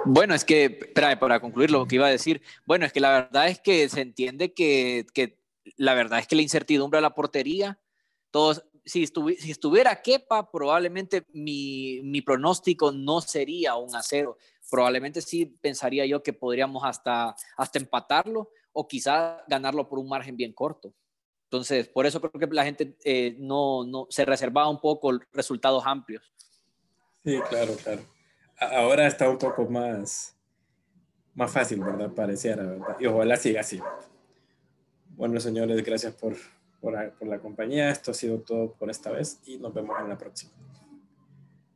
bueno, 0.06 0.34
es 0.34 0.44
que, 0.44 0.92
para 1.20 1.40
concluir 1.40 1.72
lo 1.72 1.88
que 1.88 1.96
iba 1.96 2.08
a 2.08 2.12
decir, 2.12 2.42
bueno, 2.66 2.86
es 2.86 2.92
que 2.92 3.00
la 3.00 3.12
verdad 3.12 3.48
es 3.48 3.60
que 3.60 3.88
se 3.88 4.02
entiende 4.02 4.54
que, 4.54 5.06
que 5.14 5.40
la 5.78 5.94
verdad 5.94 6.20
es 6.20 6.28
que 6.28 6.36
la 6.36 6.42
incertidumbre 6.42 6.98
a 6.98 7.02
la 7.02 7.16
portería, 7.16 7.80
todos, 8.30 8.66
si, 8.84 9.06
si 9.08 9.52
estuviera 9.52 10.02
Kepa, 10.02 10.52
probablemente 10.52 11.26
mi, 11.32 12.02
mi, 12.04 12.22
pronóstico 12.22 12.92
no 12.92 13.22
sería 13.22 13.76
un 13.76 13.96
a 13.96 14.04
cero. 14.04 14.38
Probablemente 14.70 15.22
sí 15.22 15.46
pensaría 15.46 16.06
yo 16.06 16.22
que 16.22 16.34
podríamos 16.34 16.84
hasta, 16.84 17.36
hasta 17.56 17.80
empatarlo 17.80 18.50
o 18.74 18.88
quizá 18.88 19.44
ganarlo 19.48 19.88
por 19.88 20.00
un 20.00 20.10
margen 20.10 20.36
bien 20.36 20.52
corto. 20.52 20.94
Entonces, 21.54 21.88
por 21.88 22.06
eso 22.06 22.20
creo 22.20 22.32
que 22.32 22.56
la 22.56 22.66
gente 22.66 22.96
eh, 23.06 23.36
no, 23.38 23.86
no 23.86 24.08
se 24.10 24.26
reservaba 24.26 24.70
un 24.70 24.82
poco 24.82 25.20
resultados 25.32 25.84
amplios. 25.86 26.34
Sí, 27.24 27.40
claro, 27.50 27.76
claro 27.84 28.02
ahora 28.72 29.08
está 29.08 29.30
un 29.30 29.38
poco 29.38 29.66
más, 29.66 30.36
más 31.34 31.52
fácil, 31.52 31.80
¿verdad? 31.82 32.12
Pareciera, 32.12 32.64
¿verdad? 32.64 32.96
Y 33.00 33.06
ojalá 33.06 33.36
siga 33.38 33.62
así. 33.62 33.82
Bueno, 35.10 35.40
señores, 35.40 35.84
gracias 35.84 36.14
por, 36.14 36.36
por, 36.82 37.14
por 37.14 37.28
la 37.28 37.40
compañía. 37.40 37.90
Esto 37.90 38.12
ha 38.12 38.14
sido 38.14 38.40
todo 38.40 38.74
por 38.74 38.90
esta 38.90 39.12
vez 39.12 39.40
y 39.46 39.58
nos 39.58 39.74
vemos 39.74 40.00
en 40.00 40.10
la 40.10 40.18
próxima. 40.18 40.52